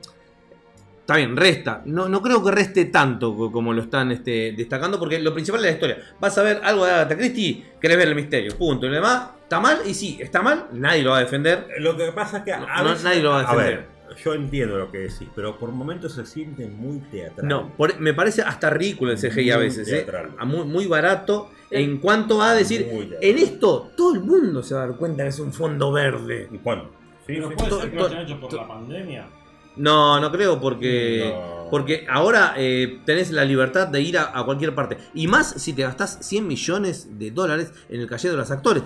está 1.10 1.16
bien, 1.16 1.36
resta. 1.36 1.82
No, 1.86 2.08
no 2.08 2.22
creo 2.22 2.42
que 2.44 2.50
reste 2.52 2.84
tanto 2.86 3.34
co- 3.36 3.50
como 3.50 3.72
lo 3.72 3.82
están 3.82 4.12
este, 4.12 4.54
destacando, 4.56 4.98
porque 4.98 5.18
lo 5.18 5.32
principal 5.34 5.60
es 5.60 5.66
la 5.66 5.72
historia. 5.72 5.96
Vas 6.20 6.38
a 6.38 6.42
ver 6.42 6.60
algo 6.62 6.84
de 6.86 6.92
Agatha 6.92 7.16
Christie, 7.16 7.64
querés 7.80 7.96
ver 7.96 8.08
el 8.08 8.14
misterio. 8.14 8.56
Punto. 8.56 8.86
Y 8.86 8.90
lo 8.90 8.94
demás, 8.96 9.30
¿está 9.42 9.58
mal? 9.60 9.78
Y 9.86 9.94
sí, 9.94 10.18
está 10.20 10.40
mal, 10.42 10.66
nadie 10.72 11.02
lo 11.02 11.10
va 11.10 11.18
a 11.18 11.20
defender. 11.20 11.66
Lo 11.80 11.96
que 11.96 12.12
pasa 12.12 12.38
es 12.38 12.44
que 12.44 12.52
a 12.52 12.60
No, 12.60 12.84
veces- 12.90 13.02
nadie 13.04 13.22
lo 13.22 13.30
va 13.30 13.38
a 13.40 13.42
defender. 13.42 13.86
ver, 14.08 14.16
yo 14.24 14.34
entiendo 14.34 14.78
lo 14.78 14.90
que 14.92 14.98
decís, 14.98 15.28
pero 15.34 15.58
por 15.58 15.72
momentos 15.72 16.14
se 16.14 16.24
siente 16.26 16.66
muy 16.66 16.98
teatral. 17.10 17.48
No, 17.48 17.72
por- 17.76 17.98
me 17.98 18.14
parece 18.14 18.42
hasta 18.42 18.70
ridículo 18.70 19.10
el 19.10 19.18
CGI 19.18 19.50
a 19.50 19.56
veces. 19.56 19.88
¿eh? 19.88 20.02
teatral. 20.04 20.30
Muy, 20.46 20.64
muy 20.64 20.86
barato 20.86 21.50
en 21.72 21.98
cuanto 21.98 22.40
a 22.40 22.54
decir, 22.54 22.88
en 23.20 23.38
esto 23.38 23.90
todo 23.96 24.14
el 24.14 24.20
mundo 24.20 24.62
se 24.62 24.74
va 24.74 24.84
a 24.84 24.86
dar 24.88 24.96
cuenta 24.96 25.24
que 25.24 25.30
es 25.30 25.40
un 25.40 25.52
fondo 25.52 25.90
verde. 25.90 26.48
Y 26.52 26.58
bueno, 26.58 26.84
sí, 27.26 27.34
Pero 27.34 27.48
sí. 27.48 27.54
puede 27.56 27.80
ser 27.82 27.90
que 27.90 27.96
lo 27.96 28.06
hayan 28.06 28.20
hecho 28.22 28.40
por 28.40 28.52
la 28.52 28.68
pandemia. 28.68 29.26
No, 29.80 30.20
no 30.20 30.30
creo 30.30 30.60
porque... 30.60 31.32
No. 31.34 31.60
Porque 31.70 32.04
ahora 32.10 32.54
eh, 32.56 33.00
tenés 33.06 33.30
la 33.30 33.44
libertad 33.44 33.86
de 33.86 34.00
ir 34.00 34.18
a, 34.18 34.36
a 34.36 34.44
cualquier 34.44 34.74
parte. 34.74 34.98
Y 35.14 35.28
más 35.28 35.54
si 35.56 35.72
te 35.72 35.82
gastás 35.82 36.18
100 36.20 36.44
millones 36.44 37.16
de 37.16 37.30
dólares 37.30 37.72
en 37.88 38.00
el 38.00 38.08
calle 38.08 38.28
de 38.28 38.36
los 38.36 38.50
actores. 38.50 38.82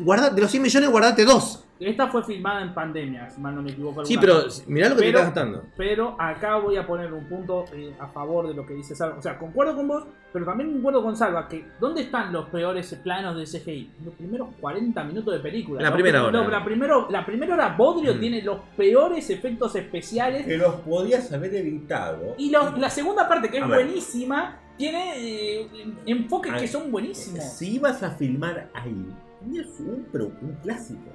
Guarda, 0.00 0.28
de 0.28 0.42
los 0.42 0.50
100 0.50 0.62
millones, 0.62 0.90
guardate 0.90 1.24
dos. 1.24 1.64
Esta 1.78 2.08
fue 2.08 2.22
filmada 2.24 2.62
en 2.62 2.72
pandemia, 2.72 3.28
si 3.28 3.38
mal 3.40 3.54
no 3.54 3.60
me 3.62 3.70
equivoco. 3.70 4.02
Sí, 4.04 4.16
pero 4.18 4.44
vez. 4.44 4.64
mirá 4.66 4.88
lo 4.88 4.96
que 4.96 5.02
Pero- 5.02 5.18
te 5.18 5.24
estás 5.26 5.34
gastando. 5.34 5.64
Pero 5.76 6.16
acá 6.18 6.56
voy 6.56 6.76
a 6.78 6.86
poner 6.86 7.12
un 7.12 7.28
punto 7.28 7.64
eh, 7.74 7.94
a 8.00 8.06
favor 8.06 8.48
de 8.48 8.54
lo 8.54 8.64
que 8.64 8.72
dice 8.74 8.94
Salva. 8.94 9.18
O 9.18 9.22
sea, 9.22 9.38
concuerdo 9.38 9.76
con 9.76 9.86
vos, 9.88 10.04
pero 10.32 10.46
también 10.46 10.72
concuerdo 10.72 11.02
con 11.02 11.14
Salva 11.16 11.46
que 11.48 11.66
¿dónde 11.78 12.00
están 12.02 12.32
los 12.32 12.48
peores 12.48 12.94
planos 13.02 13.36
de 13.36 13.44
CGI? 13.44 13.90
Los 14.06 14.14
primeros 14.14 14.48
40 14.58 15.04
minutos 15.04 15.34
de 15.34 15.40
película. 15.40 15.82
La 15.82 15.90
¿no? 15.90 15.94
primera 15.96 16.18
No, 16.20 16.26
hora. 16.28 16.48
la, 16.48 16.64
primero, 16.64 17.08
la 17.10 17.26
primera 17.26 17.52
hora 17.54 17.74
Bodrio 17.76 18.14
Mm. 18.14 18.20
tiene 18.20 18.42
los 18.42 18.60
peores 18.74 19.28
efectos 19.28 19.76
especiales. 19.76 20.46
Que 20.46 20.56
los 20.56 20.76
podías 20.76 21.30
haber 21.32 21.54
evitado. 21.56 22.34
Y 22.38 22.50
lo- 22.50 22.74
la 22.78 22.88
segunda 22.88 23.28
parte, 23.28 23.50
que 23.50 23.58
es 23.58 23.68
ver. 23.68 23.84
buenísima, 23.84 24.60
tiene 24.78 25.12
eh, 25.16 25.68
enfoques 26.06 26.54
que 26.54 26.68
son 26.68 26.90
buenísimos. 26.90 27.44
Si 27.44 27.74
ibas 27.74 28.02
a 28.02 28.10
filmar 28.12 28.70
ahí, 28.72 29.06
tenías 29.40 29.66
un, 29.80 30.06
pero 30.10 30.26
un 30.40 30.56
clásico. 30.62 31.10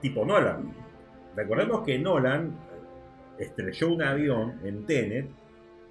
Tipo 0.00 0.24
Nolan. 0.24 0.72
Recordemos 1.34 1.84
que 1.84 1.98
Nolan 1.98 2.46
eh, 3.38 3.44
estrelló 3.44 3.88
un 3.88 4.02
avión 4.02 4.54
en 4.64 4.84
Tenet 4.86 5.28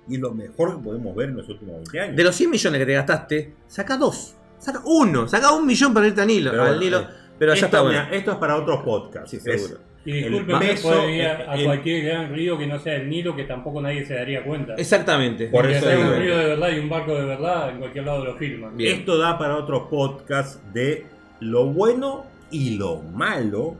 y 0.07 0.15
es 0.15 0.19
lo 0.21 0.33
mejor 0.33 0.77
que 0.77 0.83
podemos 0.83 1.15
ver 1.15 1.29
en 1.29 1.37
los 1.37 1.49
últimos 1.49 1.75
20 1.77 1.99
años. 1.99 2.15
De 2.15 2.23
los 2.23 2.35
100 2.35 2.49
millones 2.51 2.79
que 2.79 2.85
te 2.85 2.93
gastaste, 2.93 3.53
saca 3.67 3.97
dos. 3.97 4.35
Saca 4.59 4.81
uno. 4.85 5.27
Saca 5.27 5.51
un 5.51 5.65
millón 5.65 5.93
para 5.93 6.07
irte 6.07 6.21
al 6.21 6.27
Nilo. 6.27 6.51
Pero 6.51 6.63
al 6.63 6.79
Nilo, 6.79 6.99
eh, 7.01 7.07
pero 7.37 7.51
ya 7.51 7.55
esto, 7.55 7.65
está 7.65 7.81
bueno. 7.81 7.99
esto 8.11 8.31
es 8.31 8.37
para 8.37 8.55
otros 8.55 8.81
podcasts. 8.83 9.31
Sí, 9.31 9.37
Es- 9.37 9.43
seguro. 9.43 9.81
Y 10.07 10.19
El 10.23 10.45
peso, 10.45 10.89
puede 10.89 11.15
ir 11.15 11.25
a, 11.25 11.51
a 11.51 11.55
el- 11.55 11.65
cualquier 11.65 12.05
gran 12.05 12.31
río 12.31 12.59
que 12.59 12.67
no 12.67 12.77
sea 12.77 12.95
el 12.95 13.09
Nilo, 13.09 13.35
que 13.35 13.45
tampoco 13.45 13.81
nadie 13.81 14.05
se 14.05 14.13
daría 14.13 14.43
cuenta. 14.43 14.75
Exactamente. 14.75 15.47
Por 15.47 15.65
eso 15.65 15.87
un 15.87 16.15
río 16.19 16.37
de 16.37 16.45
verdad 16.45 16.69
y 16.75 16.79
un 16.79 16.89
barco 16.89 17.15
de 17.15 17.25
verdad, 17.25 17.71
en 17.71 17.79
cualquier 17.79 18.05
lado 18.05 18.23
lo 18.23 18.35
filman. 18.35 18.77
Bien. 18.77 18.99
Esto 18.99 19.17
da 19.17 19.35
para 19.39 19.55
otros 19.57 19.87
podcasts 19.89 20.61
de 20.73 21.07
lo 21.39 21.65
bueno 21.65 22.23
y 22.55 22.77
lo 22.77 23.01
malo 23.01 23.75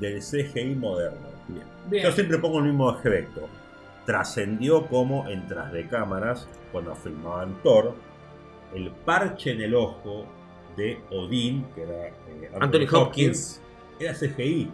del 0.00 0.20
CGI 0.20 0.74
moderno. 0.74 1.28
Bien. 1.88 2.02
Yo 2.02 2.10
siempre 2.10 2.38
pongo 2.38 2.58
el 2.58 2.64
mismo 2.64 2.90
aspecto. 2.90 3.48
Trascendió 4.06 4.86
como 4.88 5.28
en 5.28 5.46
tras 5.46 5.72
de 5.72 5.86
cámaras, 5.86 6.48
cuando 6.72 6.96
filmaban 6.96 7.56
Thor, 7.62 7.94
el 8.74 8.90
parche 8.90 9.52
en 9.52 9.60
el 9.60 9.74
ojo 9.74 10.26
de 10.76 10.98
Odín, 11.10 11.64
que 11.74 11.82
era 11.82 12.08
eh, 12.08 12.50
Anthony 12.60 12.86
Hopkins. 12.92 13.60
era 14.00 14.12
CGI. 14.14 14.68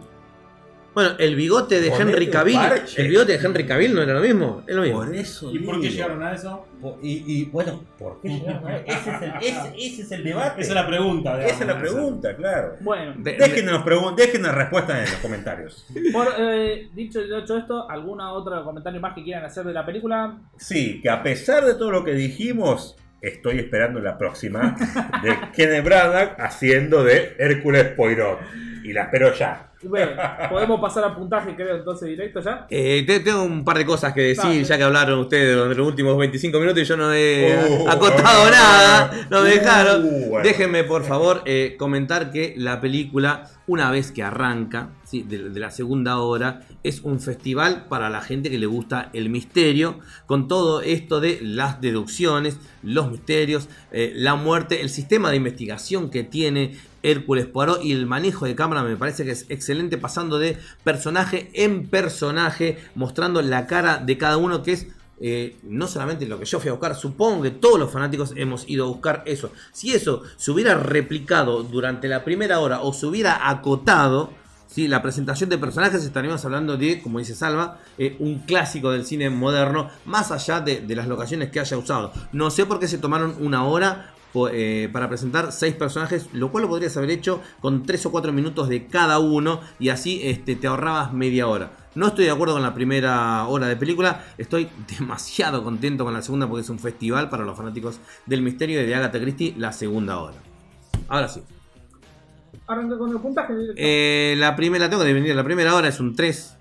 Bueno, 0.95 1.11
el 1.19 1.35
bigote 1.35 1.81
de 1.81 1.89
Ponete 1.91 2.11
Henry 2.11 2.25
un 2.25 2.31
Cavill. 2.31 2.55
parche. 2.55 3.01
El 3.01 3.09
bigote 3.09 3.37
de 3.37 3.45
Henry 3.45 3.65
Cavill 3.67 3.93
no 3.93 4.01
era 4.01 4.13
lo 4.13 4.21
mismo. 4.21 4.63
Es 4.65 4.73
lo 4.75 4.81
mismo. 4.81 4.97
Por 5.03 5.13
eso. 5.15 5.51
¿Y 5.53 5.59
por 5.59 5.75
qué 5.75 5.81
digo. 5.81 5.93
llegaron 5.93 6.23
a 6.23 6.33
eso? 6.33 6.65
Po- 6.81 6.97
Y, 7.03 7.23
y, 7.27 7.45
bueno, 7.45 7.83
¿por 7.99 8.21
qué 8.21 8.29
llegaron 8.29 8.65
a 8.65 8.77
ese 8.77 9.09
es 9.09 9.21
el, 9.21 9.31
ese, 9.41 9.73
ese 9.77 10.01
es 10.03 10.11
el 10.13 10.23
debate. 10.23 10.61
Esa 10.61 10.71
es 10.71 10.75
la 10.75 10.87
pregunta. 10.87 11.37
Esa 11.45 11.53
es 11.53 11.59
la 11.59 11.65
digamos. 11.75 11.81
pregunta, 11.91 12.35
claro. 12.37 12.75
Bueno, 12.79 13.13
De- 13.17 13.33
Déjenos, 13.33 13.83
pregun- 13.83 14.15
déjenos 14.15 14.55
respuestas 14.55 14.95
en 15.05 15.11
los 15.11 15.21
comentarios. 15.21 15.85
por, 16.13 16.27
eh, 16.39 16.87
dicho 16.95 17.19
y 17.21 17.35
hecho 17.35 17.57
esto, 17.57 17.89
¿alguna 17.91 18.31
otro 18.31 18.63
comentario 18.63 19.01
más 19.01 19.13
que 19.13 19.23
quieran 19.23 19.43
hacer 19.43 19.65
de 19.65 19.73
la 19.73 19.85
película? 19.85 20.37
Sí, 20.57 21.01
que 21.01 21.09
a 21.09 21.21
pesar 21.21 21.65
de 21.65 21.73
todo 21.75 21.91
lo 21.91 22.03
que 22.05 22.13
dijimos, 22.13 22.95
estoy 23.21 23.59
esperando 23.59 23.99
la 23.99 24.17
próxima 24.17 24.75
de 25.23 25.35
Kenneth 25.55 25.83
Branagh 25.83 26.35
haciendo 26.39 27.03
de 27.03 27.35
Hércules 27.37 27.83
Poirot. 27.97 28.39
Y 28.85 28.93
la 28.93 29.03
espero 29.03 29.33
ya. 29.33 29.71
Bueno, 29.83 30.13
podemos 30.49 30.79
pasar 30.81 31.03
al 31.03 31.15
puntaje, 31.15 31.55
creo, 31.55 31.75
entonces 31.75 32.07
directo 32.09 32.39
ya. 32.41 32.65
Eh, 32.71 33.03
te- 33.05 33.19
tengo 33.19 33.43
un 33.43 33.63
par 33.63 33.77
de 33.77 33.85
cosas 33.85 34.13
que 34.13 34.21
decir, 34.21 34.43
Dale. 34.43 34.63
ya 34.63 34.77
que 34.77 34.83
hablaron 34.83 35.19
ustedes 35.19 35.55
durante 35.55 35.75
los 35.75 35.87
últimos 35.87 36.17
25 36.17 36.59
minutos 36.59 36.81
y 36.81 36.85
yo 36.85 36.97
no 36.97 37.13
he 37.13 37.55
Uh, 37.69 37.89
acotado 37.89 38.47
uh, 38.47 38.51
nada, 38.51 39.11
no 39.29 39.41
me 39.43 39.49
uh, 39.49 39.51
dejaron. 39.53 40.09
bueno. 40.29 40.47
Déjenme, 40.47 40.83
por 40.85 41.03
favor, 41.03 41.43
eh, 41.45 41.75
comentar 41.77 42.31
que 42.31 42.55
la 42.57 42.81
película, 42.81 43.47
una 43.67 43.91
vez 43.91 44.11
que 44.11 44.23
arranca, 44.23 44.89
¿sí? 45.03 45.21
de, 45.27 45.49
de 45.49 45.59
la 45.59 45.69
segunda 45.69 46.17
hora, 46.17 46.61
es 46.83 47.01
un 47.01 47.19
festival 47.19 47.85
para 47.87 48.09
la 48.09 48.21
gente 48.21 48.49
que 48.49 48.57
le 48.57 48.65
gusta 48.65 49.09
el 49.13 49.29
misterio, 49.29 49.99
con 50.25 50.47
todo 50.47 50.81
esto 50.81 51.19
de 51.21 51.39
las 51.43 51.79
deducciones, 51.79 52.57
los 52.81 53.11
misterios, 53.11 53.69
eh, 53.91 54.13
la 54.15 54.33
muerte, 54.35 54.81
el 54.81 54.89
sistema 54.89 55.29
de 55.29 55.37
investigación 55.37 56.09
que 56.09 56.23
tiene 56.23 56.75
Hércules 57.11 57.45
Poirot 57.45 57.83
y 57.83 57.91
el 57.91 58.05
manejo 58.05 58.45
de 58.45 58.55
cámara 58.55 58.83
me 58.83 58.97
parece 58.97 59.25
que 59.25 59.31
es 59.31 59.45
excelente, 59.49 59.97
pasando 59.97 60.39
de 60.39 60.57
personaje 60.83 61.51
en 61.53 61.87
personaje, 61.87 62.79
mostrando 62.95 63.41
la 63.41 63.67
cara 63.67 63.97
de 63.97 64.17
cada 64.17 64.37
uno 64.37 64.63
que 64.63 64.73
es 64.73 64.87
eh, 65.21 65.57
no 65.63 65.87
solamente 65.87 66.25
lo 66.25 66.37
que 66.37 66.45
yo 66.45 66.59
fui 66.59 66.69
a 66.69 66.73
buscar, 66.73 66.95
supongo 66.95 67.43
que 67.43 67.51
todos 67.51 67.79
los 67.79 67.91
fanáticos 67.91 68.33
hemos 68.35 68.67
ido 68.67 68.85
a 68.85 68.89
buscar 68.89 69.23
eso. 69.25 69.51
Si 69.71 69.93
eso 69.93 70.23
se 70.35 70.51
hubiera 70.51 70.75
replicado 70.75 71.63
durante 71.63 72.07
la 72.07 72.23
primera 72.23 72.59
hora 72.59 72.81
o 72.81 72.91
se 72.91 73.05
hubiera 73.05 73.49
acotado, 73.49 74.31
¿sí? 74.67 74.87
la 74.89 75.01
presentación 75.01 75.49
de 75.49 75.57
personajes 75.57 76.03
estaríamos 76.03 76.43
hablando 76.43 76.75
de, 76.75 77.01
como 77.01 77.19
dice 77.19 77.33
Salva, 77.33 77.79
eh, 77.97 78.17
un 78.19 78.39
clásico 78.39 78.91
del 78.91 79.05
cine 79.05 79.29
moderno, 79.29 79.89
más 80.05 80.31
allá 80.31 80.59
de, 80.59 80.81
de 80.81 80.95
las 80.95 81.07
locaciones 81.07 81.49
que 81.49 81.61
haya 81.61 81.77
usado. 81.77 82.11
No 82.33 82.51
sé 82.51 82.65
por 82.65 82.79
qué 82.79 82.87
se 82.89 82.97
tomaron 82.97 83.35
una 83.39 83.65
hora 83.65 84.14
eh, 84.51 84.89
para 84.91 85.07
presentar 85.07 85.51
seis 85.51 85.73
personajes, 85.75 86.27
lo 86.33 86.51
cual 86.51 86.63
lo 86.63 86.69
podrías 86.69 86.95
haber 86.97 87.11
hecho 87.11 87.41
con 87.61 87.83
tres 87.83 88.05
o 88.05 88.11
cuatro 88.11 88.33
minutos 88.33 88.69
de 88.69 88.87
cada 88.87 89.19
uno 89.19 89.61
y 89.79 89.89
así 89.89 90.21
este, 90.23 90.55
te 90.55 90.67
ahorrabas 90.67 91.13
media 91.13 91.47
hora. 91.47 91.71
No 91.95 92.07
estoy 92.07 92.25
de 92.25 92.31
acuerdo 92.31 92.55
con 92.55 92.63
la 92.63 92.73
primera 92.73 93.47
hora 93.47 93.67
de 93.67 93.77
película, 93.77 94.25
estoy 94.37 94.69
demasiado 94.99 95.63
contento 95.63 96.03
con 96.03 96.13
la 96.13 96.21
segunda 96.21 96.47
porque 96.47 96.61
es 96.61 96.69
un 96.69 96.79
festival 96.79 97.29
para 97.29 97.45
los 97.45 97.57
fanáticos 97.57 97.99
del 98.25 98.41
misterio 98.41 98.85
de 98.85 98.93
Agatha 98.93 99.19
Christie 99.19 99.55
la 99.57 99.71
segunda 99.71 100.19
hora. 100.19 100.35
Ahora 101.07 101.27
sí. 101.27 101.41
Arranca 102.67 102.97
con 102.97 103.11
el 103.11 103.19
puntaje. 103.19 103.53
Eh, 103.75 104.35
la 104.37 104.55
primera, 104.55 104.89
tengo 104.89 105.03
que 105.03 105.13
dividir, 105.13 105.35
la 105.35 105.43
primera 105.43 105.75
hora 105.75 105.87
es 105.87 105.99
un 105.99 106.15
3, 106.15 106.54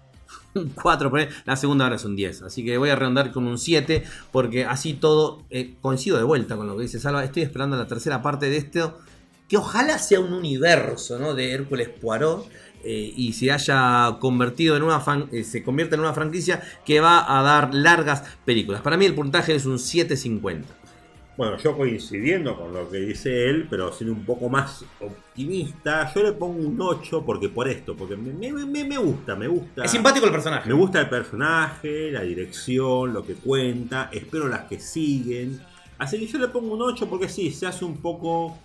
un 0.60 0.70
4, 0.70 1.10
por 1.10 1.20
ahí. 1.20 1.28
la 1.44 1.56
segunda 1.56 1.86
hora 1.86 1.96
es 1.96 2.04
un 2.04 2.16
10. 2.16 2.42
Así 2.42 2.64
que 2.64 2.78
voy 2.78 2.90
a 2.90 2.96
redondar 2.96 3.32
con 3.32 3.46
un 3.46 3.58
7, 3.58 4.04
porque 4.32 4.64
así 4.64 4.94
todo, 4.94 5.44
eh, 5.50 5.74
coincido 5.80 6.16
de 6.16 6.24
vuelta 6.24 6.56
con 6.56 6.66
lo 6.66 6.76
que 6.76 6.82
dice 6.82 6.98
Salva, 7.00 7.24
estoy 7.24 7.42
esperando 7.42 7.76
la 7.76 7.86
tercera 7.86 8.22
parte 8.22 8.48
de 8.48 8.56
esto, 8.56 8.98
que 9.48 9.56
ojalá 9.56 9.98
sea 9.98 10.20
un 10.20 10.32
universo 10.32 11.18
¿no? 11.18 11.34
de 11.34 11.52
Hércules 11.52 11.88
Poirot. 11.88 12.48
eh, 12.86 13.12
y 13.16 13.32
se 13.32 13.50
haya 13.50 14.18
convertido 14.20 14.76
en 14.76 14.82
una 14.82 15.02
eh, 15.32 15.42
se 15.42 15.62
convierta 15.62 15.94
en 15.94 16.02
una 16.02 16.12
franquicia 16.12 16.62
que 16.84 17.00
va 17.00 17.38
a 17.38 17.42
dar 17.42 17.74
largas 17.74 18.24
películas. 18.44 18.82
Para 18.82 18.98
mí 18.98 19.06
el 19.06 19.14
puntaje 19.14 19.54
es 19.54 19.64
un 19.64 19.78
7.50. 19.78 20.64
Bueno, 21.36 21.56
yo 21.58 21.76
coincidiendo 21.76 22.56
con 22.56 22.72
lo 22.72 22.88
que 22.88 22.98
dice 22.98 23.48
él, 23.50 23.66
pero 23.68 23.92
siendo 23.92 24.14
un 24.14 24.24
poco 24.24 24.48
más 24.48 24.84
optimista, 25.00 26.12
yo 26.14 26.22
le 26.22 26.32
pongo 26.32 26.60
un 26.64 26.80
8 26.80 27.24
porque 27.26 27.48
por 27.48 27.68
esto, 27.68 27.96
porque 27.96 28.16
me, 28.16 28.32
me- 28.32 28.64
me- 28.64 28.84
me 28.84 28.98
gusta, 28.98 29.34
me 29.34 29.48
gusta. 29.48 29.84
Es 29.84 29.90
simpático 29.90 30.26
el 30.26 30.32
personaje. 30.32 30.68
Me 30.68 30.74
gusta 30.76 31.00
el 31.00 31.08
personaje, 31.08 32.12
la 32.12 32.20
dirección, 32.22 33.12
lo 33.12 33.26
que 33.26 33.34
cuenta, 33.34 34.10
espero 34.12 34.46
las 34.46 34.66
que 34.68 34.78
siguen. 34.78 35.60
Así 35.98 36.20
que 36.20 36.26
yo 36.28 36.38
le 36.38 36.48
pongo 36.48 36.74
un 36.74 36.82
8 36.82 37.08
porque 37.10 37.28
sí, 37.28 37.50
se 37.50 37.66
hace 37.66 37.84
un 37.84 37.96
poco 37.96 38.56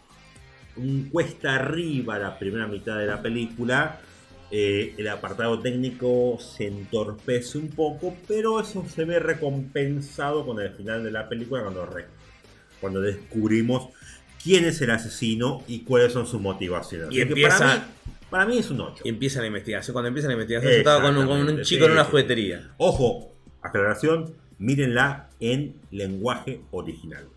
un 0.75 1.09
cuesta 1.11 1.55
arriba 1.55 2.19
la 2.19 2.37
primera 2.37 2.67
mitad 2.67 2.99
de 2.99 3.07
la 3.07 3.19
película. 3.21 3.99
Eh, 4.51 4.93
el 4.97 5.07
apartado 5.07 5.59
técnico 5.59 6.37
se 6.39 6.67
entorpece 6.67 7.57
un 7.57 7.69
poco, 7.69 8.15
pero 8.27 8.59
eso 8.59 8.83
se 8.87 9.05
ve 9.05 9.19
recompensado 9.19 10.45
con 10.45 10.59
el 10.59 10.71
final 10.71 11.03
de 11.03 11.11
la 11.11 11.27
película 11.29 11.61
cuando, 11.61 11.87
cuando 12.79 13.01
descubrimos 13.01 13.89
quién 14.43 14.65
es 14.65 14.81
el 14.81 14.91
asesino 14.91 15.63
y 15.67 15.79
cuáles 15.81 16.13
son 16.13 16.25
sus 16.27 16.39
motivaciones. 16.41 17.09
Y 17.11 17.21
empieza- 17.21 17.57
para, 17.59 17.75
mí, 17.75 17.81
para 18.29 18.45
mí 18.45 18.57
es 18.57 18.69
un 18.71 18.81
8. 18.81 19.01
Y 19.05 19.09
empieza 19.09 19.41
la 19.41 19.47
investigación. 19.47 19.93
Cuando 19.93 20.07
empieza 20.07 20.27
la 20.27 20.33
investigación, 20.35 20.71
yo 20.71 20.77
estaba 20.77 21.01
con 21.03 21.17
un, 21.17 21.27
con 21.27 21.39
un 21.55 21.61
chico 21.63 21.85
en 21.85 21.91
una 21.91 22.03
juguetería. 22.05 22.71
Ojo, 22.77 23.33
aclaración, 23.61 24.33
mírenla 24.57 25.29
en 25.39 25.75
lenguaje 25.91 26.61
original. 26.71 27.27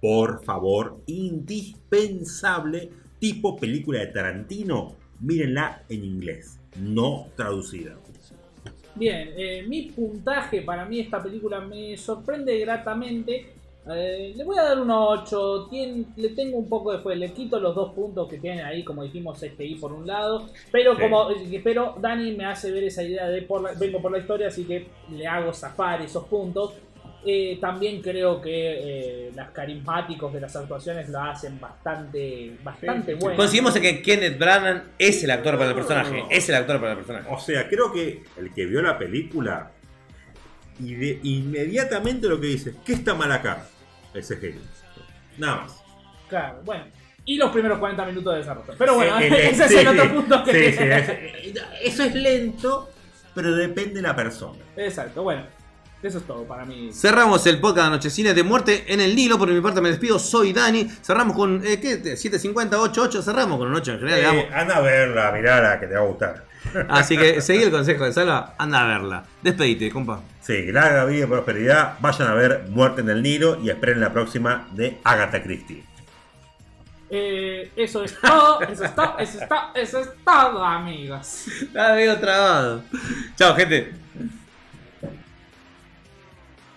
Por 0.00 0.42
favor, 0.44 1.00
indispensable, 1.06 2.90
tipo 3.18 3.56
película 3.56 4.00
de 4.00 4.06
Tarantino, 4.08 4.96
mírenla 5.20 5.82
en 5.88 6.04
inglés, 6.04 6.58
no 6.80 7.28
traducida. 7.36 7.96
Bien, 8.94 9.30
eh, 9.36 9.64
mi 9.66 9.90
puntaje 9.90 10.60
para 10.62 10.84
mí 10.84 11.00
esta 11.00 11.22
película 11.22 11.60
me 11.60 11.96
sorprende 11.96 12.58
gratamente. 12.58 13.54
Eh, 13.90 14.32
le 14.36 14.44
voy 14.44 14.56
a 14.58 14.62
dar 14.62 14.80
un 14.80 14.90
8. 14.90 15.68
tien- 15.68 16.06
le 16.16 16.28
tengo 16.30 16.56
un 16.58 16.68
poco 16.68 16.92
de 16.92 16.98
fe. 17.00 17.16
Le 17.16 17.32
quito 17.32 17.58
los 17.58 17.74
dos 17.74 17.92
puntos 17.94 18.28
que 18.28 18.38
tienen 18.38 18.64
ahí, 18.64 18.84
como 18.84 19.02
dijimos, 19.02 19.38
STI 19.42 19.74
por 19.74 19.92
un 19.92 20.06
lado. 20.06 20.48
Pero 20.70 20.94
Sí. 20.94 21.00
como 21.02 21.30
eh, 21.32 21.60
pero 21.64 21.96
Dani 22.00 22.32
me 22.36 22.44
hace 22.44 22.70
ver 22.70 22.84
esa 22.84 23.02
idea 23.02 23.28
de 23.28 23.42
por 23.42 23.60
la- 23.62 23.72
vengo 23.72 24.00
por 24.00 24.12
la 24.12 24.18
historia, 24.18 24.46
así 24.48 24.64
que 24.64 24.86
le 25.10 25.26
hago 25.26 25.52
zafar 25.52 26.00
esos 26.02 26.24
puntos. 26.26 26.74
Eh, 27.24 27.58
también 27.60 28.02
creo 28.02 28.40
que 28.40 29.26
eh, 29.28 29.32
las 29.36 29.50
carismáticos 29.50 30.32
de 30.32 30.40
las 30.40 30.54
actuaciones 30.56 31.08
lo 31.08 31.20
hacen 31.20 31.58
bastante, 31.60 32.56
bastante 32.64 33.12
Sí, 33.14 33.18
buenas. 33.20 33.36
Conseguimos 33.36 33.74
que 33.78 34.02
Kenneth 34.02 34.38
Branagh 34.38 34.82
es 34.98 35.22
el 35.22 35.30
actor 35.30 35.56
para 35.56 35.70
el 35.70 35.74
personaje. 35.76 36.20
No. 36.22 36.26
Es 36.30 36.48
el 36.48 36.54
actor 36.56 36.80
para 36.80 36.92
el 36.92 36.98
personaje. 36.98 37.28
O 37.32 37.38
sea, 37.38 37.68
creo 37.68 37.92
que 37.92 38.22
el 38.38 38.52
que 38.52 38.66
vio 38.66 38.82
la 38.82 38.98
película, 38.98 39.70
y 40.82 40.94
de- 40.94 41.20
inmediatamente 41.22 42.28
lo 42.28 42.40
que 42.40 42.46
dice, 42.48 42.74
¿qué 42.84 42.94
está 42.94 43.14
mal 43.14 43.30
acá? 43.32 43.66
Ese 44.14 44.36
genio. 44.36 44.60
Nada 45.38 45.62
más. 45.62 45.82
Claro, 46.28 46.60
bueno. 46.64 46.84
Y 47.24 47.36
los 47.36 47.50
primeros 47.52 47.78
40 47.78 48.04
minutos 48.06 48.32
de 48.34 48.38
desarrollo. 48.40 48.74
Pero 48.76 48.94
bueno, 48.96 49.18
Sí, 49.18 49.24
ese 49.30 49.68
sí, 49.68 49.74
es 49.74 49.80
el 49.80 49.88
otro 49.88 50.12
punto 50.12 50.44
que. 50.44 50.52
Sí, 50.72 50.78
sí, 50.78 50.84
es- 50.84 51.62
eso 51.82 52.02
es 52.04 52.14
lento, 52.14 52.90
pero 53.34 53.54
depende 53.54 53.94
de 53.94 54.02
la 54.02 54.16
persona. 54.16 54.58
Exacto, 54.76 55.22
bueno. 55.22 55.46
Eso 56.02 56.18
es 56.18 56.24
todo 56.26 56.42
para 56.42 56.64
mí. 56.64 56.90
Cerramos 56.92 57.46
el 57.46 57.60
podcast 57.60 57.86
de 57.86 57.90
Nochecines 57.92 58.34
de 58.34 58.42
Muerte 58.42 58.92
en 58.92 59.00
el 59.00 59.14
Nilo. 59.14 59.38
Por 59.38 59.48
mi 59.48 59.60
parte 59.60 59.80
me 59.80 59.88
despido. 59.88 60.18
Soy 60.18 60.52
Dani. 60.52 60.84
Cerramos 61.00 61.36
con, 61.36 61.64
eh, 61.64 61.78
¿qué? 61.80 62.16
750, 62.16 62.76
88. 62.80 63.22
Cerramos 63.22 63.56
con 63.56 63.68
un 63.68 63.74
8 63.76 63.92
en 63.92 63.98
general. 64.00 64.34
Eh, 64.36 64.48
anda 64.52 64.78
a 64.78 64.80
verla, 64.80 65.30
mirala, 65.30 65.78
que 65.78 65.86
te 65.86 65.94
va 65.94 66.00
a 66.00 66.04
gustar. 66.06 66.44
Así 66.88 67.16
que 67.16 67.40
seguí 67.40 67.62
el 67.62 67.70
consejo 67.70 68.04
de 68.04 68.12
Salva. 68.12 68.54
Anda 68.58 68.82
a 68.82 68.86
verla. 68.86 69.24
Despedite, 69.42 69.90
compa. 69.90 70.20
Sí, 70.40 70.72
larga 70.72 71.04
vida 71.04 71.24
y 71.24 71.26
prosperidad. 71.26 71.94
Vayan 72.00 72.28
a 72.28 72.34
ver 72.34 72.64
Muerte 72.68 73.00
en 73.00 73.10
el 73.10 73.22
Nilo 73.22 73.60
y 73.62 73.70
esperen 73.70 74.00
la 74.00 74.12
próxima 74.12 74.68
de 74.72 74.98
Agatha 75.04 75.42
Christie. 75.42 75.84
Eh, 77.14 77.70
eso 77.76 78.02
es 78.04 78.18
todo, 78.18 78.62
eso 78.62 78.84
es 78.84 78.94
todo, 78.94 79.18
eso 79.18 79.38
es 79.38 79.48
todo, 79.48 79.60
eso 79.74 79.98
es 80.00 80.08
todo, 80.24 80.64
amigos. 80.64 81.46
Está 81.60 81.92
medio 81.92 82.18
trabado. 82.18 82.82
Chao, 83.36 83.54
gente. 83.54 83.92